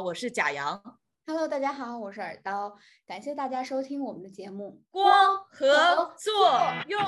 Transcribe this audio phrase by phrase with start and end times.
[0.00, 0.82] 好，我是贾阳。
[1.26, 2.74] Hello，大家好，我是耳刀，
[3.06, 4.80] 感谢大家收听我们的节目。
[4.90, 5.04] 光
[5.50, 6.32] 合作
[6.88, 6.98] 用。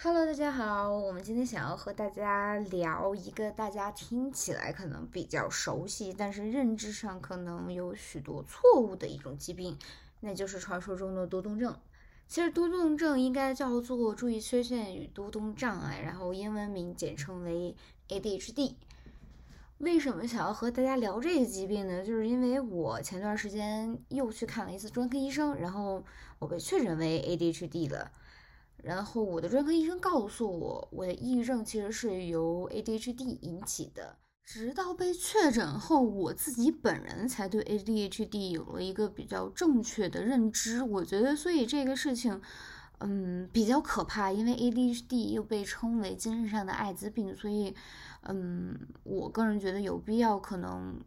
[0.00, 9.76] Hello，大家好，我们今天想要和大家聊一个大家听起来可能比较熟悉，但是认知上可能有许多错误的一种疾病，
[10.20, 11.76] 那就是传说中的多动症。
[12.30, 17.74] 其实多动症应该叫做注意缺陷与多动障碍，然后英文名简称为
[18.08, 18.74] ADHD。
[19.78, 22.04] 为什么想要和大家聊这个疾病呢？
[22.04, 26.04] 就是因为我前段时间又去看了一次专科医生，然后
[26.38, 28.12] 我被确诊为 ADHD 了。
[28.76, 34.16] 然后我的专科医生告诉我，我的抑郁症其实是由 ADHD 引起的。
[34.44, 40.82] 直到被确诊后，我自己本人才对 ADHD 有了一个比较正确的认知。
[40.82, 42.40] 我觉得，所以这个事情，
[42.98, 47.74] 嗯，比较可怕，因为 ADHD 又被称为精神上的艾滋病，所以，
[48.22, 51.00] 嗯，我个人觉得有必要可能。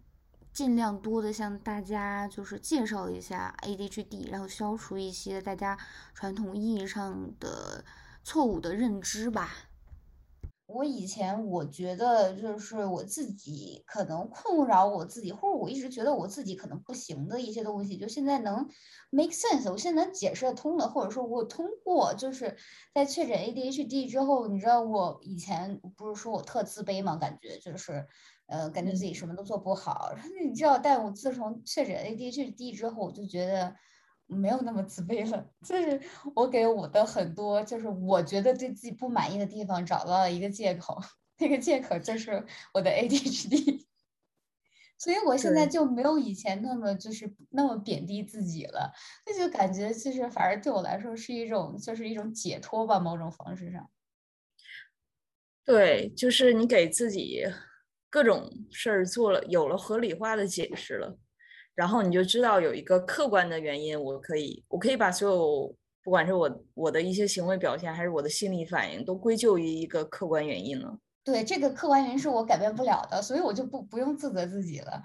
[0.54, 5.76] 尽量多的向大家就是介绍一下 ADHD，然后消除一些大家
[6.14, 7.84] 传统意义上的
[8.24, 9.50] 错误的认知吧。
[10.66, 18.68] 我以前我觉得就是我自己可能困扰我自己，或者我一直觉得我自己可能不行的一些东西，就现在能
[19.10, 22.56] make sense，我现在能解释得通了，或者说我通过就是
[22.94, 27.16] 在确诊 ADHD 之后，你知道我以前不是说我特自卑嘛？
[27.18, 28.08] 感觉就是。
[28.46, 30.14] 呃，感觉自己什么都做不好，
[30.46, 33.74] 你知道，但我自从确诊 ADHD 之后，我就觉得
[34.34, 35.46] 没有那么自卑了。
[35.66, 36.02] 就是
[36.36, 41.00] 我给我的很多，就是我觉得对自己不满意的地方找到了一个借口，
[41.38, 43.86] 那个借口就是我的 ADHD。
[44.98, 48.94] 所以我现在就没有以前那么就是那么贬低自己了，
[49.26, 53.90] 那就感觉其实反而对我来说是一种就是一种解脱吧，某种方式上。
[55.66, 57.46] 对，就是你给自己。
[58.10, 61.18] 各种事儿做了，有了合理化的解释了，
[61.76, 70.98] 然后你就知道有一个客观的原因，我可以，我可以把所有，不管是我我的一些行为表现，还是我的心理反应，都归咎于一个客观原因了。
[71.24, 75.02] 对，这个客观原因是我改变不了的，所以我就不不用自责自己了。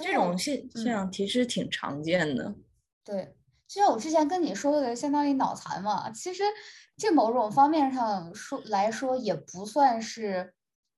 [0.00, 2.44] 这种现现象其实挺常见的。
[2.44, 2.64] 嗯、
[3.04, 3.34] 对，
[3.68, 6.42] 就像我之前跟你说的，相当于脑残嘛，其实
[6.96, 10.54] 这某种方面上说来说，也不算是。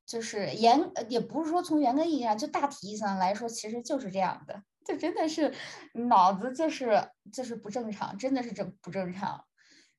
[0.06, 5.54] 就是严，也不是说从严格意义上，就大体意义上来说，其实就是这样的，这真的是
[5.94, 9.44] 脑子就是就是不正常，真的是正不正常。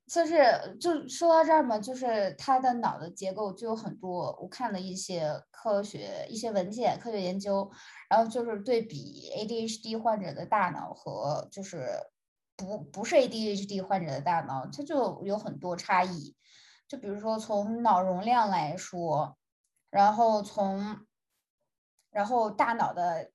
[0.07, 7.69] 就是就说到这儿嘛，就是他的脑的结构就有很多，我看了一些科学一些文件、科学研究，
[8.09, 11.87] 然后就是对比 ADHD 患者的大脑和就是
[12.55, 16.35] 不不是 ADHD 患者的大脑，它就有很多差异。
[16.87, 19.37] 就比如说从脑容量来说。
[19.91, 21.05] 然后从，
[22.11, 23.31] 然后大脑的，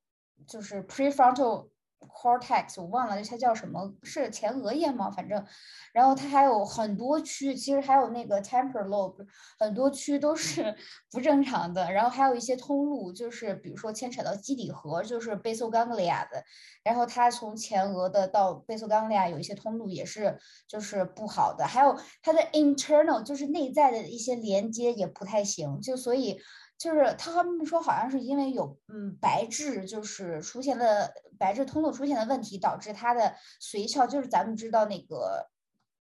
[0.46, 1.68] 就是 prefrontal
[2.00, 5.10] cortex，我忘了它叫什么，是前额叶吗？
[5.10, 5.44] 反正，
[5.92, 9.26] 然后它还有很多区，其实还有那个 temporal lobe，
[9.58, 10.74] 很多区都是
[11.12, 11.92] 不正常的。
[11.92, 16.42] 然后还有一些通路，就是比如说牵扯到基底核，就是 basal ganglia 的，
[16.82, 21.66] 然后它从前额的到 basal ganglia 有一些通路也是就是不好的。
[21.66, 26.40] 还有它的 internal，就是内在的一些连接也不太行，就所以。
[26.80, 35.50] 就是他们说，好像是因为有嗯白质，就是出现的白质通路出现的问题，导致它的髓鞘，就是咱们知道那个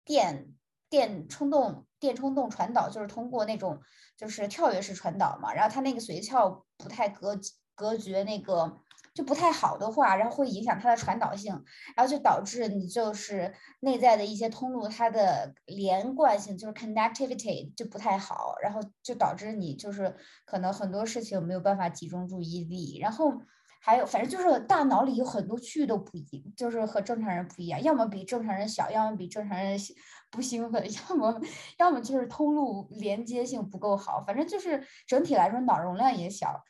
[0.03, 0.55] 电
[0.89, 3.79] 电冲动电冲动传导，就是通过那种
[4.17, 7.39] 就是跳跃式传导嘛，然后它那个髓鞘不太隔
[7.75, 8.81] 隔绝那个。
[9.13, 11.53] 就不太好的话，然后会影响它的传导性，
[11.95, 20.15] 然后就导致你就是内在的一些通路，它的连贯性就是 connectivity 就不太好，然后就导致你就是
[20.45, 23.31] 可能很多事情没有办法集中注意力，然后
[23.79, 29.77] 还有反正就是大脑里有很多区域都不一，就是和正常人不一样，要么比正常人小，要么比正常人
[30.31, 31.39] 不兴奋， 要么
[31.77, 36.63] 要么就是通路连接性不够好，反正就是整体来说脑容量也小。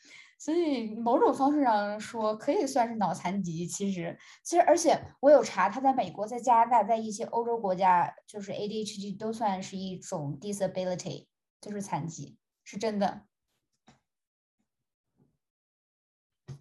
[0.43, 3.65] 所以某种方式上说，可以算是脑残疾。
[3.65, 11.27] 其实，其实，而且我有查，他在美国、在加拿大、在一些欧洲国家，就是 ADHD 都算是一种 disability，
[11.61, 13.21] 就是残疾，是真的。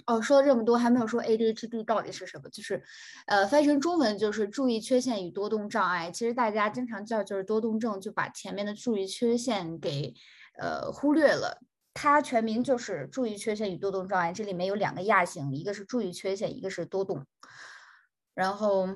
[0.06, 2.48] 哦，说了这么多，还没有说 ADHD 到底是什么？
[2.50, 2.80] 就是，
[3.26, 6.08] 呃，翻译成中文就是注意缺陷与多动障碍。
[6.08, 10.14] 其实大家经常叫就是多动症，就把前面的注意缺陷给
[10.60, 11.58] 呃忽略了。
[11.94, 17.26] 它全名就是注意缺陷与多动障碍，这里面有两个亚型，一个是注意缺陷，一个是多动。
[18.34, 18.88] 然后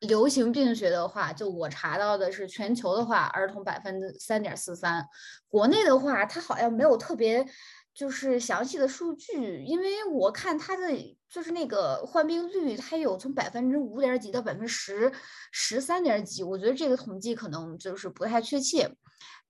[0.00, 5.06] 流行病学的话，就我查到的是全球的话，儿童百分之三点四三，
[5.48, 7.46] 国内的话，它好像没有特别
[7.94, 15.12] 就是详细的数据，因为我看它的就是那个患病率，它有从百分之五点几到百分之十
[15.52, 18.90] 十三点几，我觉得这个统计可能就是不太确切。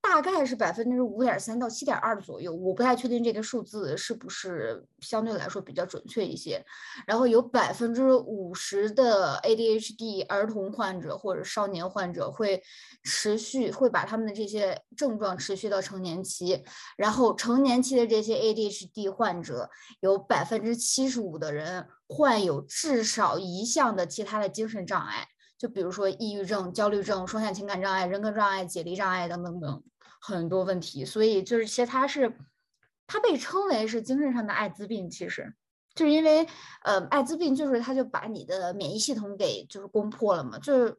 [0.01, 6.63] 大概是百分之五点三到七点二左右，我不太确定这个数字是不是相对来说比较准确一些。
[7.07, 12.63] 然后有百分之五十的 ADHD 儿童患者或者少年患者会
[13.03, 16.63] 持续会把他们的这些症状持续到成年期，
[16.99, 25.27] 然后成年期的这些 ADHD 患者有百分之七十五的人患有至少一项的其他的精神障碍，
[25.65, 29.83] 就比如说抑郁症、焦虑症、双向情感障碍、人格障碍、解离障碍等等等。
[30.21, 32.37] 很多问题，所以就是其实它是，
[33.07, 35.55] 它被称为是精神上的艾滋病，其实
[35.95, 36.47] 就是因为
[36.83, 40.95] 呃，艾滋病就是它就把你的免疫系统给就是攻破了嘛，就是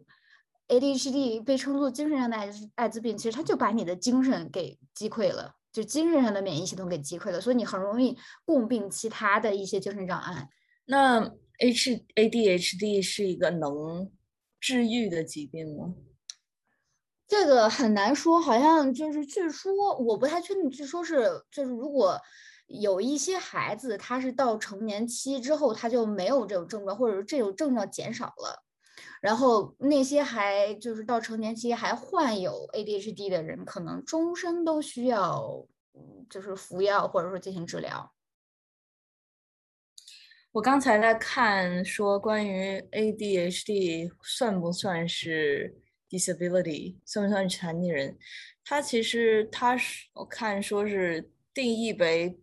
[0.67, 10.49] ADHD 被称作精神上的艾艾滋病，其实它就把你的精神给击溃了，就精神上的免疫系统给击溃了，所以你很容易共病其他的一些精神障碍。
[10.85, 14.11] 那 H ADHD 是一个能
[14.65, 15.93] 治愈的疾病吗？
[17.27, 20.67] 这个很难说，好像就是据说，我不太确定。
[20.71, 22.19] 据说是，就是如果
[22.65, 28.63] 有一些孩子，他是到成年期之后，他就没有这种症状，或者是这种症状减少了，
[29.21, 35.63] 然后那些还就是到成年期还患有 ADHD 的人，可能终身都需要，
[36.27, 38.14] 就是服药或者说进行治疗。
[40.55, 45.75] 我刚才在看说关于 ADHD 算不算是
[46.09, 48.17] ？disability 算不算残疾人？
[48.63, 52.39] 它其实它是我看说是定义为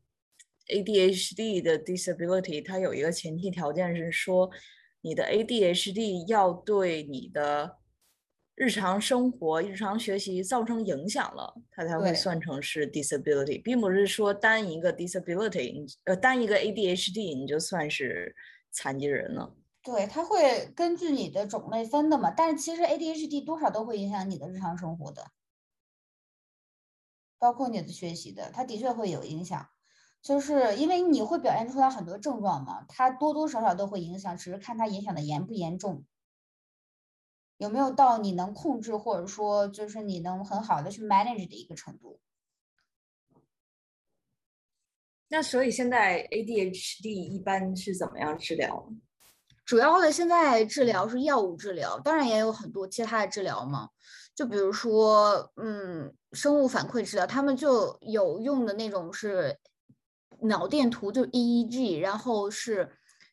[0.68, 4.50] ADHD 的 disability，它有一个前提条件是说
[5.00, 7.78] 你的 ADHD 要对你的
[8.54, 18.34] 日常生活、日常学习造成影响了，它才会算成是 disability，并不是说单一个 disability，呃，单一个 ADHD 你就算是
[18.70, 19.56] 残疾人了。
[19.82, 25.24] 对，它会根据你的种类分的嘛，但是其实 ADHD 多少都会影响你的日常生活的，
[27.38, 29.66] 包括你的学习的，它的确会有影响，
[30.22, 36.04] 就是因为你会表现出来很多症状嘛，它多多少少都会影响，只是看它影响的严不严重，
[37.62, 42.18] 有没有到你能控制或者说就是你能很好的去 manage 的一个程度。
[45.28, 48.92] 那所以现在 ADHD 一般是怎么样治疗？
[49.64, 53.88] 主要的现在治疗是药物治疗，当然也有很多其他的治疗嘛，
[54.34, 59.56] 就比如说，嗯，生物反馈治疗，他们就有用的那种是
[60.40, 62.90] 脑电图，就 EEG，然后是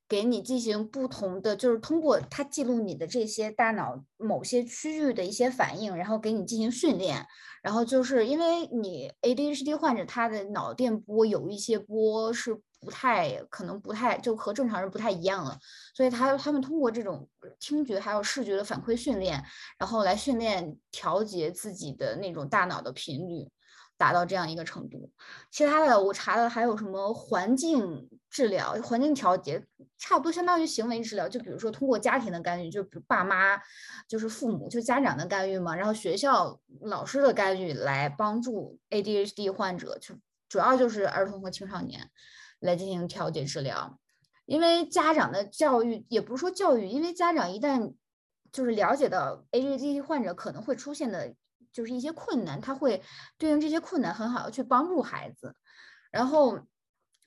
[0.10, 7.26] 给你进行不同的，就是通过它记录你的这些大脑某些区域的一些反应，然后给你进行训练，
[7.64, 12.60] 然后就是因为你 ADHD 患者他的脑电波有一些波是。
[12.82, 15.60] 不太可能，不太就和正常人不太一样了，
[15.94, 17.28] 所以他他们通过这种
[17.60, 19.44] 听觉还有视觉的反馈训练，
[19.78, 23.46] 然后来训练调节自己的那种大脑的频率，
[24.00, 25.12] 达到这样一个程度。
[25.52, 29.64] 其他的我查的还有什么环境治疗、环境调节，
[30.00, 31.30] 差不多相当于行为治疗。
[31.30, 33.62] 就比如说通过家庭的干预，就比如爸妈
[34.08, 40.16] 就是父母就家长的干预嘛，然后学校老师的干预来帮助 ADHD 患者，就
[40.48, 42.10] 主要就是儿童和青少年。
[42.62, 43.98] 来进行调节治疗，
[44.46, 47.94] 因为家长的教育也不是说教育，因为家长一旦
[48.52, 51.34] 就是了解到 ADHD 患者可能会出现的，
[51.72, 53.02] 就是一些困难，他会
[53.38, 55.56] 对应这些困难很好的去帮助孩子，
[56.12, 56.60] 然后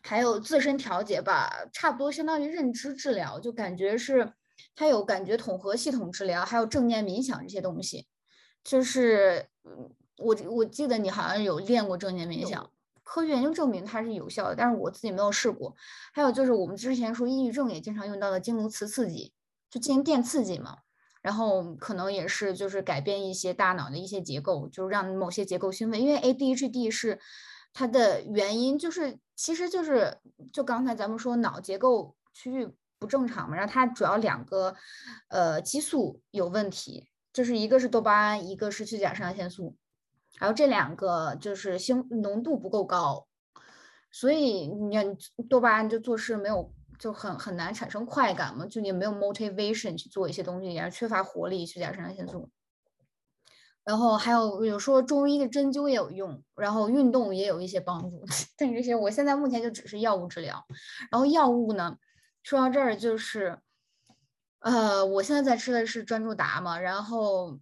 [0.03, 4.33] 还有自身调节吧，差不多相当于认知治疗，就感觉是
[4.75, 8.07] 他有感觉统合系统治疗，还有正念冥想这些东西，
[8.65, 9.49] 就是
[10.19, 12.71] 我我记得你好像有练过正念冥想。
[13.05, 15.75] 科学研究证明它是有效的，但是我自己没有试过。
[16.13, 19.33] 还有就是我们之前说抑郁症也经常用到的经颅磁刺激，
[19.69, 20.79] 就进行电刺激嘛，
[21.23, 26.03] 然后可能也是就是改变一些大脑的一些结构，就让某些结构兴奋。
[26.03, 27.19] 因为 ADHD 是
[27.73, 30.19] 它的原因，就是其实就是
[30.53, 34.75] 就刚才咱们说脑结构区域不正常嘛，然后它主要两个
[35.29, 39.77] 呃激素有问题，就是一个是多巴胺，一个是去甲肾上腺素。
[40.39, 43.29] 然后这两个就是兴浓度不够高，
[44.11, 44.97] 所以你
[45.49, 52.49] 多巴胺就做事没有就很很难产生快感嘛，就你没有 motivation 去做一些东西，也缺乏活力，去甲肾上腺素。
[53.83, 58.25] 然后还有有说中医的针灸也有用，然后运动也有一些帮助，
[58.57, 60.65] 但这些我现在目前就只是药物治疗。
[61.11, 61.97] 然后药物呢，
[62.45, 63.59] 说到这儿就是。
[64.61, 67.59] 呃，我现在在吃的是专注达嘛，然后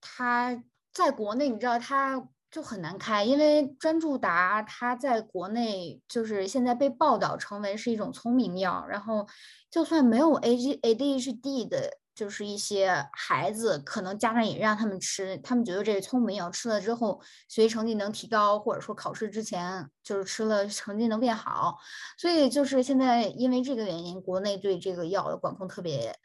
[0.00, 0.60] 它
[0.92, 9.26] 在国内，你知道它就很难开，因为专注达它在国内就是现在被报道成为是一种聪明药，然后
[9.70, 11.98] 就算没有 A G A D H D 的。
[12.16, 21.76] 就是一些孩子，可能家长也让他们吃，他们觉得这个聪明药吃了之后学习成绩能提高，或者说考试之前就是吃了成绩能变好，
[22.16, 26.18] 所以就是现在因为这个原因，国内对这个药的管控特别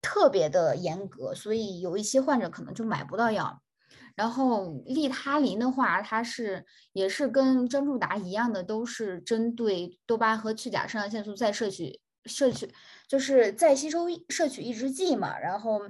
[0.00, 3.60] 特别的严格，所以有一些患者可能就买不到药。
[4.20, 12.02] 然后利他林的话，它是也是跟专注达一样的，都是针对多巴和去甲肾上腺素再摄取。
[12.26, 12.70] 摄取
[13.08, 15.80] 就是再吸收摄取抑制剂嘛，然后，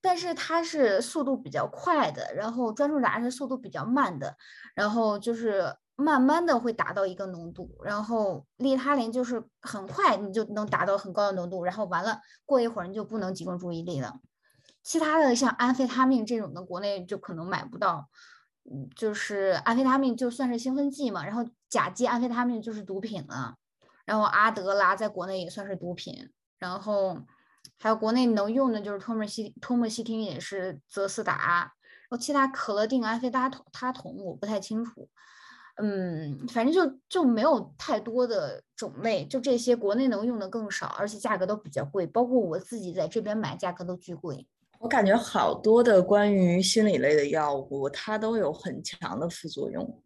[0.00, 4.36] 但是它是速度比较快的，然后专注达是速度比较慢的，
[4.74, 14.14] 然后就是慢慢的会达到一个浓度，然后利他林就是很快你就能达到很高的浓度，然后完了过一会儿你就不能集中注意力了。
[14.88, 18.08] 其他的像安非他命这种的，国内就可能买不到，
[18.64, 23.56] 嗯，就是安非他命就算是兴奋剂嘛，然后甲基安非他命就是毒品了。
[24.06, 27.18] 然后阿德拉在国内也算是毒品，然后
[27.78, 31.74] 还有国内能用的就是托莫西托莫西汀也是泽斯达，
[32.08, 35.06] 然后其他可乐定安非他他酮我不太清楚，
[35.76, 44.48] 嗯，反正就就没有太多的种类，就这些国内能用的更少，而且价格都比较贵，包括我自己在这边买价格都巨贵。
[44.78, 50.02] 我感觉好多的关于心理类的药物，它都有很强的副作用。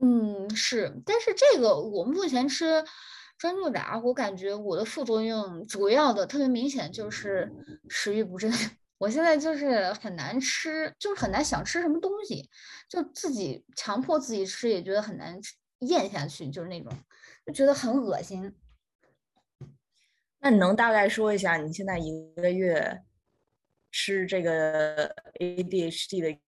[0.00, 2.84] 嗯，是，但是这个我目前吃
[3.38, 7.52] 专注达，我感觉我的副作用主要的特别明显就是
[7.88, 8.50] 食欲不振。
[8.98, 12.50] 我现在就是很难吃，就是很难想吃什么东西，
[12.88, 15.38] 就自己强迫自己吃也觉得很难
[15.80, 16.92] 咽下去，就是那种
[17.46, 18.54] 就觉得很恶心。
[20.40, 23.02] 那你能大概说一下你现在一个月
[23.92, 26.38] 吃这个 ADHD 的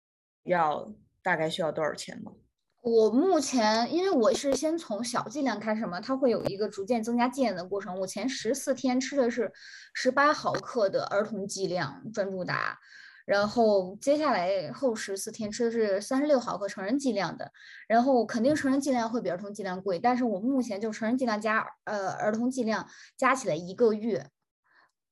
[0.44, 2.32] 药大概需要多少钱吗？
[2.80, 7.96] 我目前，因为我是先从小剂量开始嘛，它会有一个逐渐增加剂量的过程。
[8.00, 9.52] 我前十四天吃的是
[9.94, 12.76] 十八毫克的儿童剂量专注达，
[13.24, 17.52] 然后接下来后十四天吃的是三十六毫克成人剂量的，
[17.86, 24.30] 然后肯定成人剂量会比儿童剂量贵，但是我目前就成人剂量加呃儿童剂量加起来一个月，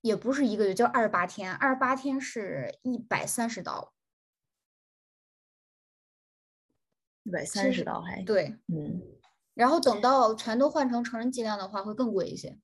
[0.00, 3.92] 也不是一个月，就二十八天，二十八天是一百三十刀。
[7.22, 9.02] 一百三十刀还对，嗯，
[9.54, 12.58] 然后等到全都换成成人剂量的话，会更贵一些。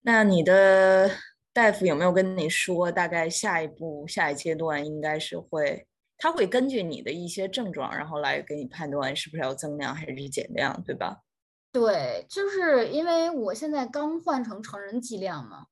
[0.00, 1.10] 那你的
[1.58, 5.84] 大夫有没有跟你说，大概下一步、下一阶段应该是会，
[6.16, 11.24] 他会根据你的一些症状，然后来给你判断是不是要增量还是减量，对吧？
[11.72, 15.64] 对，就是因为我现在刚换成成人剂量嘛。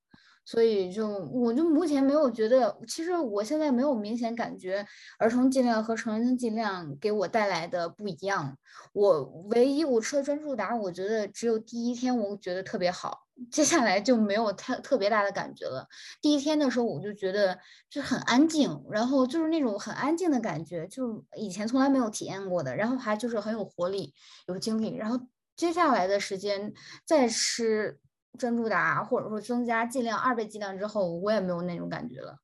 [0.47, 4.87] 所以就我就目前没有觉得，其实我现在没有明显感觉
[5.19, 8.57] 儿童剂量和成人剂量给我带来的不一样。
[8.93, 15.89] 我唯一我吃的专注达，我觉得只有第一天我觉得特别好，接下来就没有太特别大的感觉了。
[16.23, 17.59] 第一天的时候我就觉得
[17.91, 24.15] 就很安静，然后就是那种很安静的感觉，就以前从来没有体验过的，然后还就是很有活力、
[24.47, 24.95] 有精力。
[24.95, 25.19] 然后
[25.57, 26.73] 接下来的时间
[27.05, 27.99] 再吃。
[28.37, 32.39] 专注达，或者说增加剂量二倍剂量之后，我也没有那种感觉了。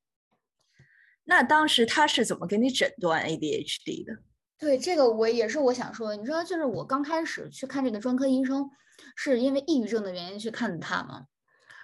[1.25, 4.19] 那当时他是怎么给你诊断 ADHD 的？
[4.59, 8.69] 对，这个我也是我想说，你知道，就是我刚开始去看这个专科医生，
[9.17, 11.27] 是因为抑郁症的原因去看的他嘛。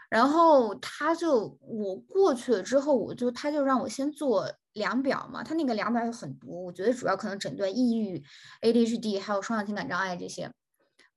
[0.08, 8.22] 然后他就我过去了之后，我就他就让我先做量表嘛，他那个量表有很多，我觉得主要可能诊断抑郁、
[8.62, 10.50] ADHD 还有双向情感障碍这些。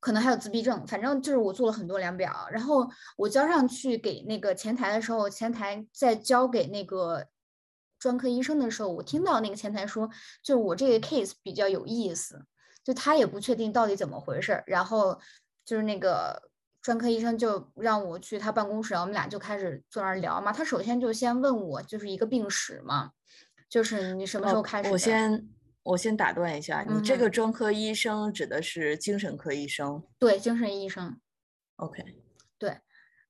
[0.01, 7.27] 可能还有自闭症，反正就是我做了很多量表，然后我交上去给那个前台的时候，前台在交给那个
[7.99, 10.09] 专科医生的时候，我听到那个前台说，
[10.43, 12.43] 就我这个 case 比较有意思，
[12.83, 15.19] 就他也不确定到底怎么回事儿，然后
[15.63, 16.49] 就是那个
[16.81, 20.51] 专科医生就让我去他办公室，我们俩就开始坐那儿聊嘛。
[20.51, 23.11] 他首先就先问我就是一个病史嘛，
[23.69, 24.89] 就是你什么时候开始？
[24.89, 25.47] 我先。
[25.83, 30.03] 我先打断一下，你这个专科医生指的是精神科医生？
[30.19, 31.19] 对，精神医生。
[31.77, 32.03] OK，
[32.57, 32.77] 对。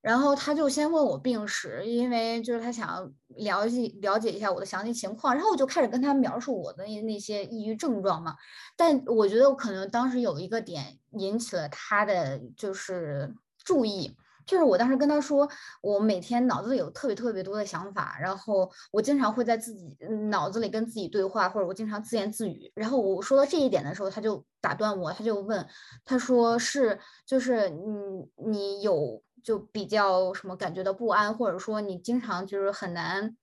[0.01, 5.33] 然后他就先问我病史，因为就是他想了解了解一下我的详细情况。
[5.33, 8.35] 然后我就开始跟他描述我的那那些抑郁症状嘛。
[8.75, 14.17] 但我觉得我可能当时有一个点引起了他的就是注意。
[14.51, 15.49] 就是我当时跟他说，
[15.81, 19.95] 我每天脑子里有特别特别多的想法，然后我经常会在自己
[20.29, 22.69] 脑子里跟自己对话，或者我经常自言自语。
[22.75, 25.65] 然后我说到这一点的时候，他就打断我，他就问，
[26.03, 33.37] 他说是就是你你有就比较什么感觉到不安，或者说你经常就是很难。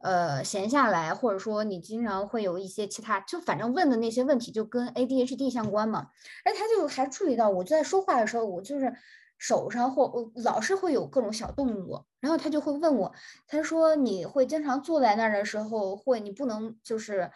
[0.00, 6.10] 呃，闲下来，或者说你经常会有一些其他，就反正问的那些问题就跟 ADHD 相关嘛。
[6.44, 8.94] 哎，他就还注意到，我在说话的时候，我就是
[9.38, 13.14] 手上或老是会有各种小动作，然后他就会问我，
[13.46, 17.30] 他说你会经常坐在那儿的时候，会你不能就是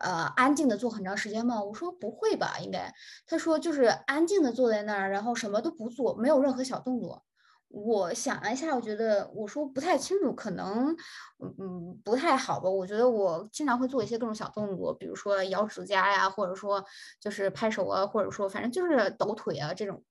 [0.00, 1.62] 呃安静的坐很长时间吗？
[1.62, 2.92] 我说不会吧，应该。
[3.26, 7.24] 他说就是安静的坐在那儿，然后什么都不做，没有任何小动作。
[7.68, 10.96] 我想了一下，我觉得我说不太清楚，可能
[11.40, 12.68] 嗯不太好吧。
[12.68, 16.84] 我觉得我经常会做一些各种小动作，比如说咬指甲呀，或者说
[17.20, 20.02] 就是拍手啊，或者说反正就是抖腿啊这种。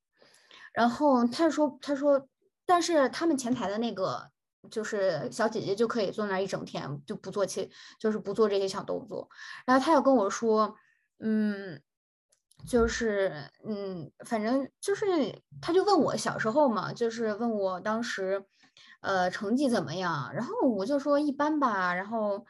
[0.73, 2.27] 然后他说他说，
[2.65, 4.29] 但是他们前台的那个
[4.69, 9.29] 就是小姐姐就可以坐那一整天，就不做其就是不做这些小动作。
[9.65, 10.75] 然后他又跟我说，
[11.19, 11.81] 嗯。
[12.65, 15.05] 就是，嗯，反正就是，
[15.59, 18.45] 他就问我小时候嘛，就是问我当时，
[19.01, 20.33] 呃，成绩怎么样？
[20.33, 21.93] 然后我就说一般吧。
[21.93, 22.45] 然后，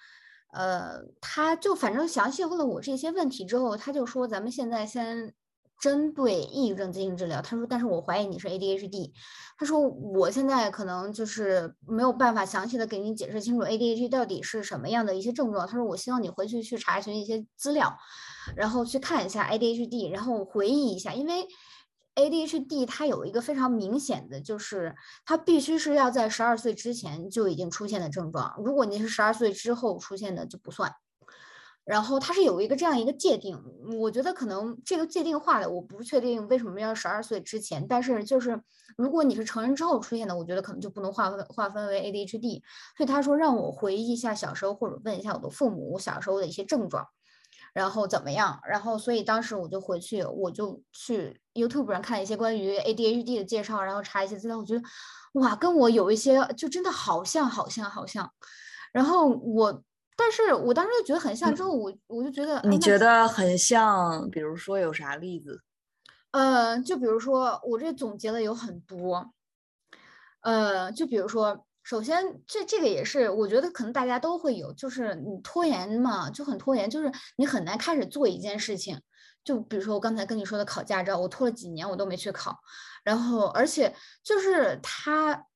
[0.52, 5.34] 呃，他就反正详细问了我这些问题之后，他就说咱们现在先。
[5.80, 9.12] 针对抑郁症进行治疗，他说，但是我怀疑你是 ADHD。
[9.58, 15.68] 他说，我现在可能就是没有办法详细的给你解释清楚 ADHD 到底是什么样的一些症状。
[15.68, 17.98] 他说，我希望你回去去查询一些资料，
[18.56, 21.46] 然后去看一下 ADHD，然后回忆一下，因为
[22.16, 30.94] ADHD 它有一个非常明显的就是，它必须是要在十二岁之前就已经出现的症状，如果你是十二岁之后出现的就不算。
[31.86, 33.62] 然后它是有一个这样一个界定，
[34.00, 38.62] 我觉得可能这个界定化的我不确定为什么要十二岁之前，但是就是
[38.98, 42.62] 如果你是成人之后出现的，我觉得可能就不能划分划分为 ADHD。
[42.96, 47.06] 所以他说让我回忆一下小时候，或者问一下我的父母我小时候的一些症状，
[47.74, 48.62] 然后怎么样？
[48.66, 54.82] 然后所以当时我就回去，我就去 YouTube 上看一些关于 ADHD 的介绍，然后查一些资料，我觉得
[55.34, 58.32] 哇，跟我有一些就真的好像好像好像，
[58.94, 59.84] 然后我。
[60.16, 65.62] 但是我当时就觉得很像，之后我我就觉得你觉得很像，比如说有啥例子？
[66.32, 69.34] 呃，就比如说我这总结的有很多，
[70.42, 79.02] 呃，就比如说，首先这这个也是我觉得可能大家都会有，就是你拖延嘛，就很拖延，就是你很难开始做一件事情。
[79.44, 82.60] 就比如说我刚才跟你说的考驾照，我拖了几年我都没去考，
[83.04, 85.48] 然后而且就是他。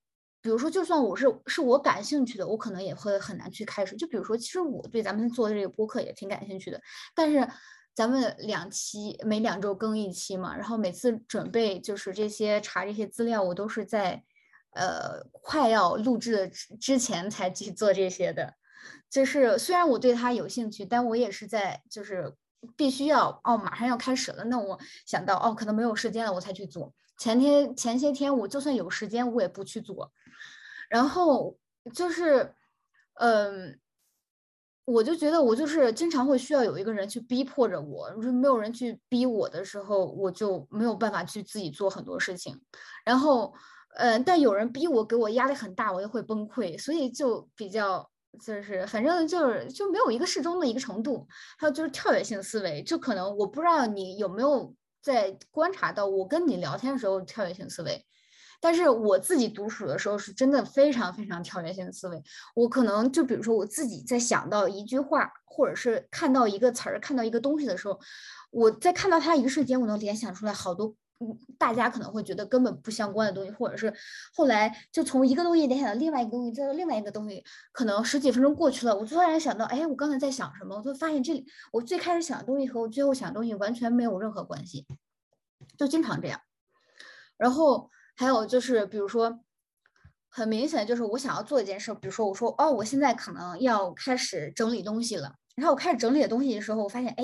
[0.48, 3.98] 比如说，就算我是是我感兴趣的，我可能也会很难去开始。
[3.98, 6.80] 就比如说，其实我对咱们做的这个播客也挺感兴趣的，
[7.14, 7.46] 但是
[7.94, 14.24] 咱们两期每两周更一期嘛，然后每次准备就是这些查这些资料，我都是在
[14.72, 16.48] 呃快要录制的
[16.80, 18.54] 之前才去做这些的。
[19.10, 22.34] 就是虽然我对它有兴趣，但我也是在就是
[22.78, 26.94] 必须要哦马上要开始了，那我想到哦可能没有时间了，我才去做。
[27.18, 30.10] 前天前些天我就算有时间，我也不去做。
[30.90, 31.58] 然后
[31.94, 32.54] 就是，
[33.16, 33.80] 嗯，
[34.86, 42.62] 我就觉得我就是经常会需要有一个人去逼迫着我，如果没有人去逼我的时候，我就没有办法去自己做很多事情。
[43.04, 43.54] 然后，
[43.96, 46.80] 嗯，但有人逼我，给我压力很大，我也会崩溃。
[46.80, 51.28] 所以就比较就是，反正就是就没有一个适中的一个程度。
[51.58, 58.06] 还有就是跳跃性思维，就可能我不知道你有没有在观察到我跟你聊天的时候跳跃性思维。
[58.60, 62.22] 但是我自己独处的时候，是真的非常非常跳跃性的思维。
[62.56, 68.00] 我可能就比如说，我自己在想到一句话，或者是看到一个词儿、看到一个东西的时候，
[68.50, 73.94] 我在看到它一瞬间，我能联想出来好多，嗯，大家可能会觉得根本不相关的东西，或者是
[74.34, 80.76] 后来就从一个东西联想到另外一个东西，再到另外一个东西，可能十几分钟过去了，我突然想到，哎，我刚才在想什么？
[80.76, 84.88] 我就发现这里我最开始想的东西和我最后想的东西完全没有任何关系，
[85.78, 86.42] 就经常这样，
[87.38, 87.92] 然后。
[88.18, 89.40] 还有就是，比如说，
[90.28, 97.24] 很明显就是我想要做一件事，比如说我说哦，我现在可能要开始整理东西了，然后我开始整理东西的时候，我发现哎。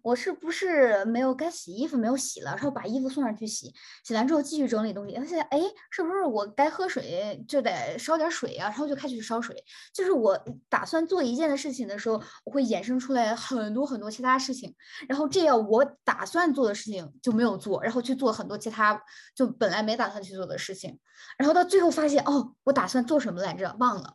[0.00, 2.52] 我是不是没有该洗衣服没有洗了？
[2.52, 5.12] 然后把衣服送上去洗，洗完之后继续整理东西。
[5.14, 8.68] 现在哎，是不是我该喝水就得烧点水啊？
[8.68, 9.54] 然后就开始烧水。
[9.92, 14.74] 就是我打算做一件的事情的时候，我会衍生出来很多很多其他事情。
[15.08, 19.00] 然后这样我打算做的事情就没有做，然后去做很多其他
[19.34, 20.98] 就本来没打算去做的事情。
[21.36, 23.76] 然后到最后发现哦，我打算做什么来着？
[23.78, 24.14] 忘了，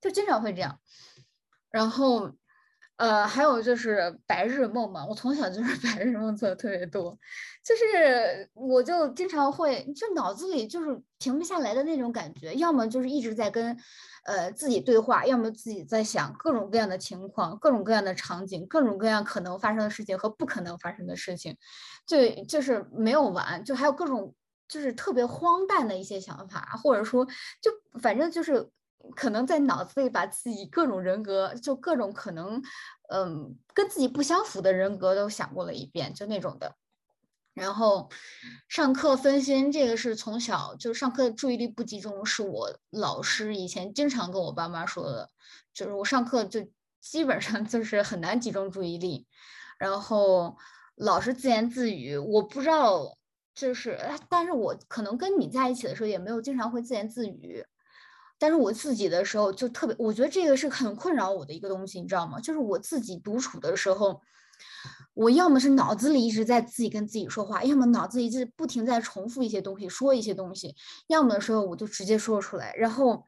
[0.00, 0.80] 就经常会这样。
[1.70, 2.32] 然后。
[2.98, 7.16] 呃，还有就是白日梦嘛，我从小就是 白日梦做的特别多，
[7.64, 13.76] 就是我就经常会，就脑子里就是停不下来的那种感觉，要么就是一直在跟，
[14.24, 21.56] 呃自己对话，要么自己在想各种各样的情况、各种各样的场景、各种各样可能发生的事情和不可能发生的事情，
[22.04, 24.34] 就就是没有完，就还有各种
[24.66, 27.24] 就是特别荒诞的一些想法，或者说
[27.62, 28.68] 就反正就是
[29.14, 32.62] 可能在脑子里把自己各种人格，就各种可能
[33.10, 36.74] 嗯跟自己不相符的人格都想过了一遍，就那种的。
[37.54, 38.08] 然后
[38.68, 45.28] 上课分心，这个是从小就上课注意力不集中，是我老师以前经常跟我爸妈说的，
[45.74, 46.68] 就是我上课就
[47.00, 49.26] 基本上就是很难集中注意力，
[49.76, 50.56] 然后
[50.94, 53.18] 老是自言自语，我不知道，
[53.54, 57.64] 就是但是我可能跟你在一起的时候也没有经常会自言自语，
[58.38, 62.38] 但是我自己的时候就特别，我觉得这个是很困扰我的一个东西，你知道吗？
[62.40, 64.20] 就是我自己独处的时候。
[65.14, 70.76] 我要么是脑子里一直在自己跟自己说话，要么脑子里一直不停在重复一些东西，说一些东西，
[71.08, 73.24] 要么的时候我就直接说出来，然后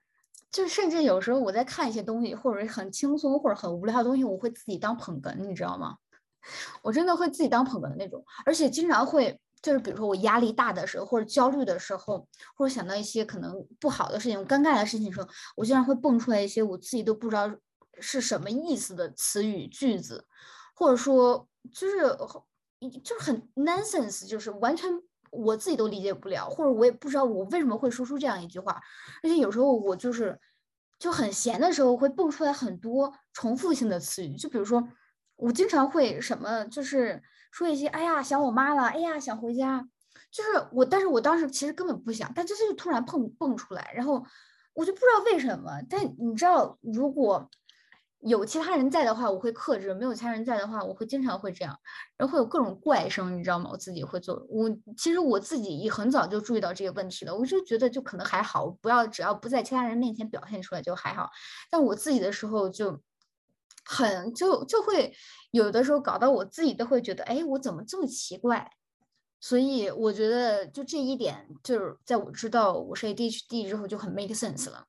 [0.53, 5.97] 就甚至有时候我在看一些东西，或者很轻松或者很无聊的东西，我会自己当捧哏，你知道吗？
[6.83, 17.51] 我真的会自己当捧哏的那种，而且经常会就是比如说我压力大的时候，或者焦虑的时候，或者想到一些可能不好的事情、尴尬的事情的时候，我经常会蹦出来一些我自己都不知道
[18.01, 20.27] 是什么意思的词语句子，
[20.75, 21.47] 或者说。
[21.75, 21.99] 就是，
[23.05, 24.91] 就是很 nonsense，就是完全
[25.31, 28.81] 我自己都理解不了，或者我也不知道我为什么会说出这样一句话。
[29.23, 30.41] 而且有时候我就是
[30.99, 34.83] 就很闲的时候会蹦出来很多重复性的词语，就比如说
[35.37, 39.87] 我经常会什么，就是说一些哎呀想我妈了，哎呀想回家，
[40.31, 44.25] 就是我，但是我当时其实根本不想，但这就突然蹦蹦出来，然后
[44.75, 45.81] 我就不知道为什么。
[45.89, 47.49] 但你知道，如果。
[48.23, 51.75] 有其他人在的话，我会克制；没有其他人在的话，我会经常会这样，
[52.19, 53.71] 然后会有各种怪声，你知道吗？
[53.73, 54.47] 我自己会做。
[54.51, 61.31] 我其实我自己也很早就注意到这个问题了，我就觉得就可能还好，不要只要不在其他人面前表现出来就还好。
[61.71, 63.01] 但我自己的时候就
[63.91, 65.13] 很就就会
[65.51, 68.71] 有的时候搞到我自己都会觉得，哎，我怎么这么奇怪？
[69.41, 74.87] 所以我觉得就这一点，就是在我知道我是 ADHD 之后就很 make sense 了。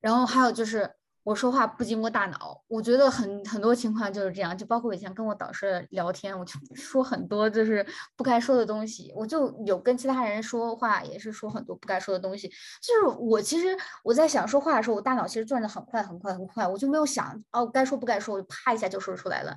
[0.00, 0.97] 然后还有就是。
[1.28, 7.84] 我说话不经过大脑，我觉得很很多情况就是这样，就包括我以前跟我导师聊天，我就 说很多就是
[8.16, 12.48] 不该说的东西，我就有跟其他人说话也是说很多不该说的东西。
[12.80, 19.54] 就是我其实我在想说话的时候，我大脑其实转的很快很快很快，我就没有想哦该说不该说，我就啪一下就说出来了。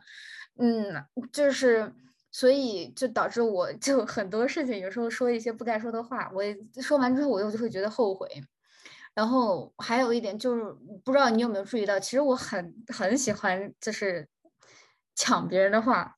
[0.59, 1.89] 嗯，就是
[2.31, 6.43] 所以就导致我 就很多事情有时候说一些不该说的话，我
[6.81, 8.27] 说完之后我又就会觉得后悔。
[9.13, 10.63] 然后还有一点就是，
[11.03, 14.27] 不知道你有没有注意到，其实我很很喜欢就是
[15.15, 16.17] 抢别人的话。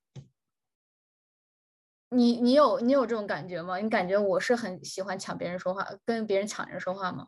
[2.09, 3.77] 你你有你有这种感觉吗？
[3.79, 7.27] 你感觉我是很喜欢抢别人说话，跟别人抢人说话吗？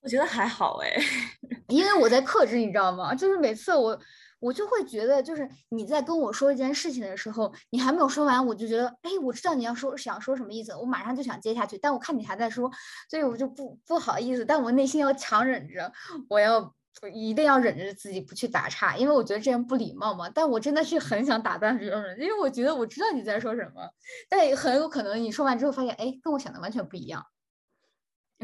[0.00, 0.96] 我觉得还好哎，
[1.68, 3.14] 因为我在克制，你知道吗？
[3.14, 4.00] 就是每次我。
[4.40, 12.70] 我就会觉得，就是你在跟我说一件事情的时候，你还没有说完，我就觉得，哎，我知道你要说想说什么意思，我马上就想接下去，但我看你还在说，
[13.10, 15.92] 所以我就不不好意思，但我内心要强忍着，
[16.28, 16.72] 我要
[17.12, 20.30] 一定要忍着自己不去打岔，因为我觉得这样不礼貌嘛。
[20.30, 23.90] 但我真的是很想打断别人，因为我觉得我知道你在说什么，
[24.28, 27.26] 但很有可能你说完之后发现，哎，跟我想的完全不一样，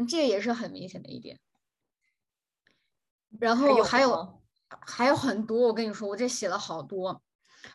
[0.09, 1.39] 这个也是很明显的一点。
[3.39, 4.41] 然后还有。
[4.69, 7.21] 还有很多，我跟你说，我这写了好多。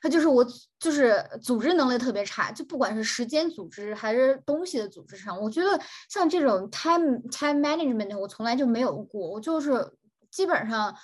[0.00, 0.46] 他就是我，
[0.78, 9.28] 就是组织能力特别差，就不管是时间组织还是东西的组织上，我觉得像这种 time time management，我从来就没有过。
[9.28, 9.92] 我就是
[10.30, 10.94] 基本上，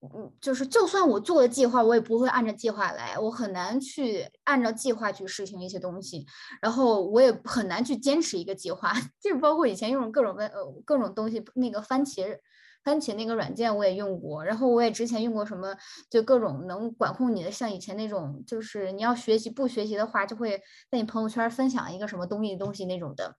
[0.00, 6.26] 嗯，就是就算我做了计划，我也不会按照计划来，我很难去按照计划去实行一些东西，
[6.62, 8.90] 然后我也很难去坚持一个计划。
[9.20, 12.38] 就是包括以前用各种问呃各种东西，那个番茄。
[12.84, 15.74] 番茄那个软件我也用过，然后我也之前用过什么，
[16.10, 20.58] 就各种能管控你的，像以前那种，就是你要学习不学习的话，就会
[20.90, 23.36] 在你朋友圈分享一个什么东西东西那种的。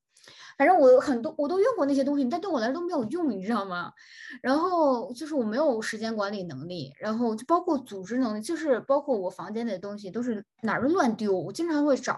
[0.58, 3.92] 反正我很多我都用过那些东西，但对我来说都没有用，你知道吗？
[4.42, 12.18] 然后就是我没有时间管理能力，然后就包括组织能力，就是包括我房间里的东西都是哪儿都乱丢，我经常会找，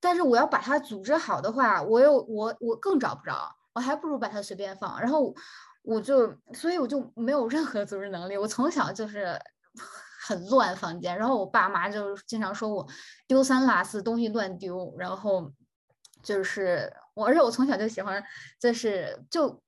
[0.00, 5.32] 但是我要把它组织好的话，我又我我更找不着，我还不如把它随便放，然后。
[5.82, 8.36] 我就，所以我就没有任何组织能力。
[8.36, 9.38] 我从小就是
[10.26, 12.86] 很乱房间，然后我爸妈就经常说我
[13.26, 14.94] 丢三落四，东西乱丢。
[14.98, 15.50] 然后
[16.22, 18.22] 就是我，而且我从小就喜欢，
[18.60, 19.62] 就是就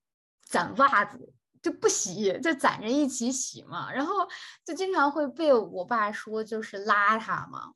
[0.44, 3.90] 攒袜子，就不洗，就攒着一起洗嘛。
[3.90, 4.14] 然后
[4.64, 7.72] 就经常会被我爸说就是邋遢嘛。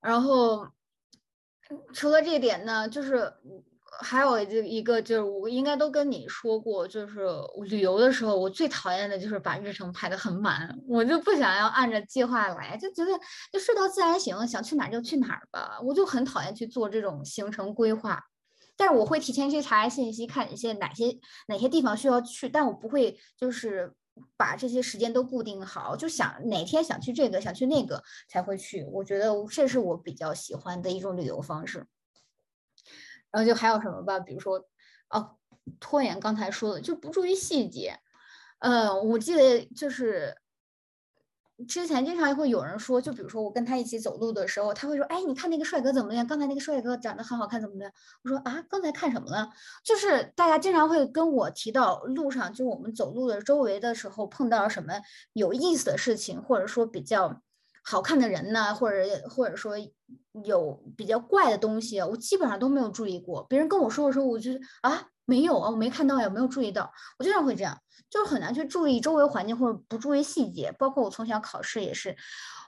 [0.00, 0.68] 然后
[1.92, 3.34] 除了这点呢，就是。
[4.00, 7.26] 还有这一个就是我应该都跟你说过，就是
[7.66, 13.10] 旅游的时候，我最讨厌的就是把日程排得很满，我就不想要按照计划来，就觉得
[13.52, 18.22] 就睡到自然醒，想去哪儿就去哪儿吧，我就很讨厌去做这种行程规划。
[18.76, 23.92] 但是我会提前去查信息，看一些哪些哪些地方需要去，但我不会就是
[24.36, 28.84] 把这些时间都固定好，就想哪天想去这个，想去那个才会去。
[28.92, 31.86] 我觉得这是我比较喜欢的一种旅游方式。
[33.34, 34.64] 然后就还有什么吧，比如说
[35.10, 35.36] 哦，
[35.80, 37.98] 拖延刚才说的就不注意细节。
[38.60, 40.36] 嗯，我记得就是。
[41.68, 46.26] 之前经常会有人说，就比如说我跟他一起走路的时候，他会说：“哎，你看那个帅哥怎么样？
[46.26, 47.92] 刚才那个帅哥长得很好看，怎么的？”
[48.24, 49.48] 我说：“啊，刚才看什么了？”
[49.84, 54.94] 就是大家经常会跟我提到路上，就我们走路的周围的时候碰到什么
[55.32, 57.40] 有意思的事情，或者说比较
[57.84, 58.96] 好看的人呢，或者
[59.28, 59.76] 或者说
[60.44, 63.44] 有比较怪的东西，我基本上都没有注意过。
[63.48, 65.06] 别人跟我说的时候，我就啊。
[65.26, 66.92] 没有啊，我没看到呀，没有注意到。
[67.18, 67.78] 我经常会这样，
[68.10, 70.70] 就是很难去注意周围环境或者不注意细节。
[70.78, 72.14] 包括我从小考试也是，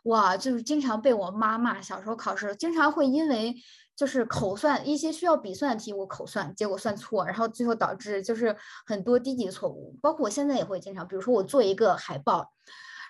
[0.05, 1.83] 哇，就是经常被我妈骂。
[1.83, 3.55] 小时候考试经常会因为
[3.95, 9.95] 就是口算一些需要笔算的题，我口算结果算错，然后最后导致就是很多低级错误。
[10.01, 12.53] 包括我现在也会经常，比如说我做一个海报，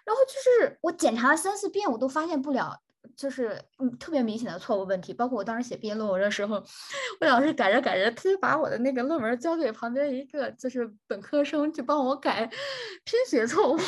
[0.06, 2.80] 然后就是我检查了三四遍，我都发现不了。
[3.16, 6.56] 就是嗯，特别明显的错误问题，包括我当时写毕业论文的时候，
[7.20, 12.44] 我老师改着改着，他就把我的那个论文交给旁边一个就是本科生去帮我改
[13.04, 13.78] 拼写错误、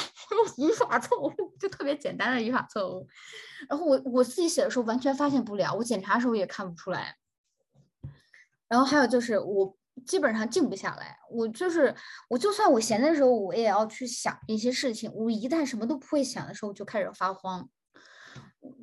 [0.58, 3.08] 语法错误，就特别简单的语法错误。
[3.68, 7.16] 然后我我自己写的时候完全发现不了，我检查的时候也看不出来。
[8.68, 11.94] 然后还有就是我基本上静不下来，我就是
[12.28, 15.12] 我就算我闲的时候，我也要去想一些事情。
[15.14, 17.68] 我一旦什么都不会想的时候，就开始发慌。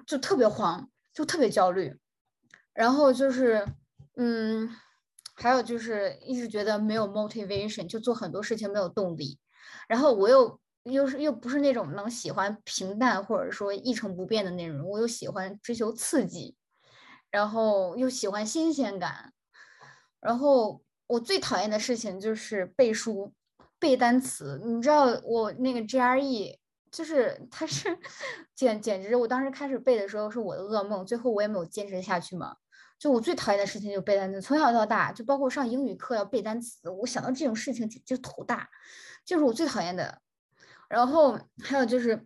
[0.08, 1.98] 就特别慌，就特别焦虑，
[2.74, 3.66] 然后就是，
[4.18, 4.70] 嗯，
[5.36, 9.40] 还有就是一直觉得没有 motivation，就做很多事情没有动力。
[9.88, 16.56] 然后我又又是又不是那种能喜欢平淡或者说一成不变的那种，我又喜欢追求刺激，
[17.32, 19.34] 然后又喜欢新鲜感。
[20.20, 23.34] 然后我最讨厌的事情就是背书、
[23.80, 24.62] 背单词。
[24.64, 26.58] 你知道我那个 GRE。
[26.92, 27.90] 就是它是
[28.56, 32.56] 简简直，我当时开始背的时候是我的噩梦，最后我也没有坚持下去嘛。
[32.98, 38.70] 就我最讨厌的事情就背单词，从小到大，就包括上英语课要背单词，我想到这种事情就头大，
[39.26, 40.22] 就是我最讨厌的。
[40.88, 42.26] 然后还有就是，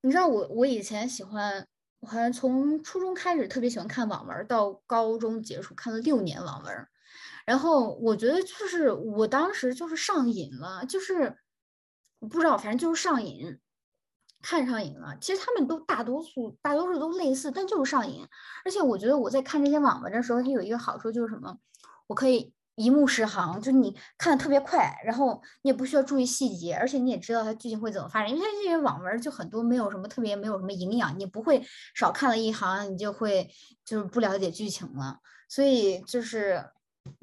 [0.00, 1.64] 你知道我我以前喜欢，
[2.00, 6.88] 我好像从初中开始特别喜欢看网文，到高中结束看了六年网文，
[7.46, 11.36] 然后我觉得就是我当时就是上瘾了，就是
[12.18, 13.58] 不知道，反正就是上瘾。
[14.42, 18.26] 看上瘾了，其实他们都大多数大多数都类似，但就是上瘾。
[18.64, 21.58] 而且我觉得我在看这些网文的时候，它有一个好处就是什么？
[22.06, 28.30] 我可以一目十行，就是你看的特别快，然后你也不需要注意细节，而且你也知道它剧情会怎么发展。
[28.30, 31.62] 因为它这些网文就很多没有什么特别，没有什么营养，你不会
[31.94, 33.50] 少看了一行，你就会
[33.84, 35.18] 就是不了解剧情了。
[35.48, 36.64] 所以就是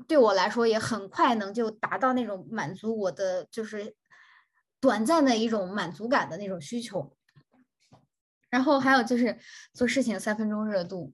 [0.07, 3.95] 对我来说也很快能就达到那种满足我的就是。
[4.79, 7.11] 短暂的一种满足感的那种需求，
[8.47, 9.35] 然后还有就是
[9.73, 11.11] 做事情三分钟热度，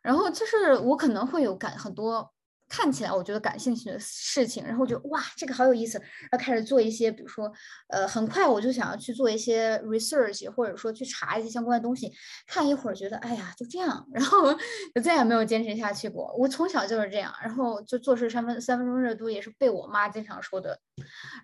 [0.00, 2.32] 然后就是我可能会有感很多。
[2.70, 7.52] 看起来我觉得感兴趣的事情，然后就哇，这个好有意思，然后开始做一些，比如说，
[7.88, 12.12] 呃，很快我就想要去做一些 research，或者说去查一些相关的东西，
[12.46, 14.54] 看一会儿觉得，哎呀，就这样， 然后
[14.94, 16.32] 就再也没有坚持下去过。
[16.38, 20.78] 我从小就是这样，然后就做事三分三分钟热度，也是被我妈经常说的，